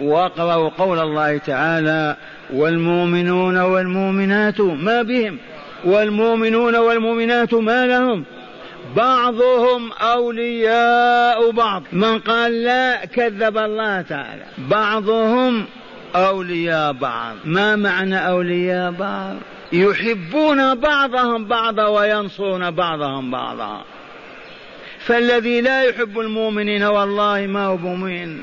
واقرأوا 0.00 0.68
قول 0.68 0.98
الله 0.98 1.38
تعالى 1.38 2.16
والمؤمنون 2.52 3.58
والمؤمنات 3.58 4.60
ما 4.60 5.02
بهم؟ 5.02 5.38
والمؤمنون 5.84 6.76
والمؤمنات 6.76 7.54
ما 7.54 7.86
لهم؟ 7.86 8.24
بعضهم 8.96 9.92
أولياء 9.92 11.50
بعض. 11.50 11.82
من 11.92 12.18
قال 12.18 12.64
لا 12.64 13.04
كذب 13.04 13.58
الله 13.58 14.02
تعالى. 14.02 14.42
بعضهم 14.58 15.66
أولياء 16.14 16.92
بعض. 16.92 17.36
ما 17.44 17.76
معنى 17.76 18.28
أولياء 18.28 18.90
بعض؟ 18.90 19.36
يحبون 19.72 20.74
بعضهم 20.74 21.44
بعضا 21.44 21.86
وينصرون 21.86 22.70
بعضهم 22.70 23.30
بعضا. 23.30 23.84
فالذي 24.98 25.60
لا 25.60 25.82
يحب 25.82 26.18
المؤمنين 26.18 26.82
والله 26.82 27.46
ما 27.46 27.66
هو 27.66 27.76
مؤمن. 27.76 28.38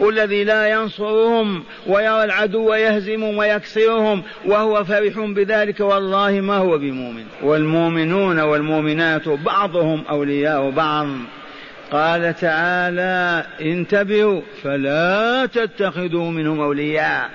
والذي 0.00 0.44
لا 0.44 0.68
ينصرهم 0.70 1.62
ويرى 1.86 2.24
العدو 2.24 2.74
يهزمهم 2.74 3.38
ويكسرهم 3.38 4.22
وهو 4.46 4.84
فرح 4.84 5.18
بذلك 5.18 5.80
والله 5.80 6.30
ما 6.30 6.56
هو 6.56 6.78
بمؤمن. 6.78 7.24
والمؤمنون 7.42 8.40
والمؤمنات 8.40 9.28
بعضهم 9.28 10.04
أولياء 10.10 10.70
بعض. 10.70 11.06
قال 11.90 12.34
تعالى 12.34 13.46
انتبهوا 13.60 14.40
فلا 14.62 15.46
تتخذوا 15.46 16.30
منهم 16.30 16.60
أولياء 16.60 17.30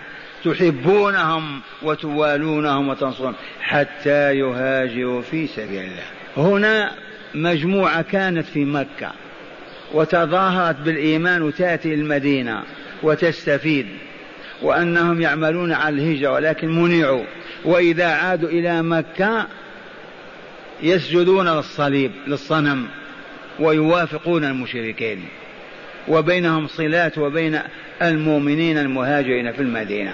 تحبونهم 0.46 1.62
وتوالونهم 1.82 2.90
وتنصرون 2.90 3.34
حتى 3.62 4.38
يهاجروا 4.38 5.22
في 5.22 5.48
سبيل 5.48 5.84
الله 5.84 6.04
هنا 6.38 6.92
مجموعة 7.36 8.02
كانت 8.02 8.46
في 8.46 8.66
مكة 8.66 9.12
وتظاهرت 9.94 10.80
بالإيمان 10.80 11.42
وتأتي 11.42 11.94
المدينة 11.94 12.64
وتستفيد 13.04 13.88
وأنهم 14.62 15.22
يعملون 15.22 15.74
على 15.74 15.96
الهجرة 15.96 16.32
ولكن 16.32 16.82
منعوا. 16.82 17.24
وإذا 17.66 18.08
عادوا 18.08 18.50
إلى 18.50 18.82
مكة 18.82 19.48
يسجدون 20.84 21.48
للصليب 21.48 22.12
للصنم. 22.28 22.88
ويوافقون 23.60 24.44
المشركين 24.44 25.26
وبينهم 26.08 26.68
صلات 26.68 27.18
وبين 27.18 27.60
المؤمنين 28.02 28.78
المهاجرين 28.78 29.52
في 29.52 29.62
المدينة. 29.62 30.14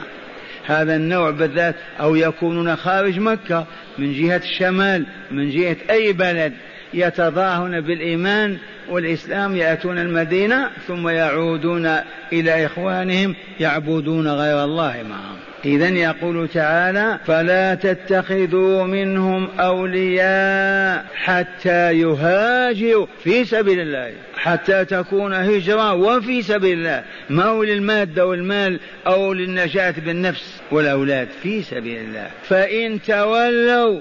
هذا 0.65 0.95
النوع 0.95 1.29
بالذات 1.29 1.75
أو 1.99 2.15
يكونون 2.15 2.75
خارج 2.75 3.19
مكة 3.19 3.65
من 3.97 4.13
جهة 4.13 4.37
الشمال 4.37 5.05
من 5.31 5.49
جهة 5.49 5.77
أي 5.89 6.13
بلد. 6.13 6.53
يتظاهرون 6.93 7.81
بالإيمان 7.81 8.57
والإسلام 8.89 9.55
يأتون 9.55 9.97
المدينة 9.97 10.69
ثم 10.87 11.09
يعودون 11.09 11.97
إلى 12.33 12.65
إخوانهم 12.65 13.35
يعبدون 13.59 14.27
غير 14.27 14.63
الله 14.63 15.03
معهم. 15.09 15.39
إذا 15.65 15.89
يقول 15.89 16.47
تعالى 16.47 17.19
فلا 17.25 17.75
تتخذوا 17.75 18.83
منهم 18.83 19.49
أولياء 19.59 21.05
حتى 21.15 21.93
يهاجروا 21.93 23.07
في 23.23 23.45
سبيل 23.45 23.79
الله 23.79 24.13
حتى 24.37 24.85
تكون 24.85 25.33
هجرة 25.33 25.93
وفي 25.93 26.41
سبيل 26.41 26.77
الله 26.77 27.03
ما 27.29 27.43
هو 27.43 27.63
للمادة 27.63 28.25
والمال 28.25 28.79
أو 29.07 29.33
للنجاة 29.33 29.95
بالنفس 30.05 30.61
والأولاد 30.71 31.27
في 31.43 31.61
سبيل 31.61 32.01
الله. 32.01 32.27
فإن 32.43 33.01
تولوا 33.01 33.99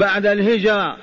بعد 0.00 0.26
الهجرة 0.26 0.96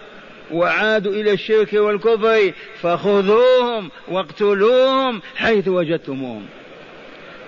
وعادوا 0.52 1.14
إلى 1.14 1.34
الشرك 1.34 1.74
والكفر 1.74 2.54
فخذوهم 2.82 3.90
واقتلوهم 4.08 5.22
حيث 5.36 5.68
وجدتموهم. 5.68 6.46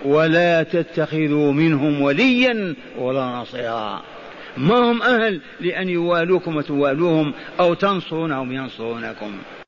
ولا 0.06 0.64
تتخذوا 0.64 1.52
منهم 1.52 2.02
وليا 2.02 2.76
ولا 2.98 3.26
نصيرا. 3.26 4.02
ما 4.58 4.92
هم 4.92 5.02
أهل 5.02 5.42
لأن 5.60 5.90
يوالوكم 5.90 6.56
وتوالوهم 6.56 7.34
أو 7.60 7.74
تنصرونهم 7.74 8.52
ينصرونكم. 8.52 9.38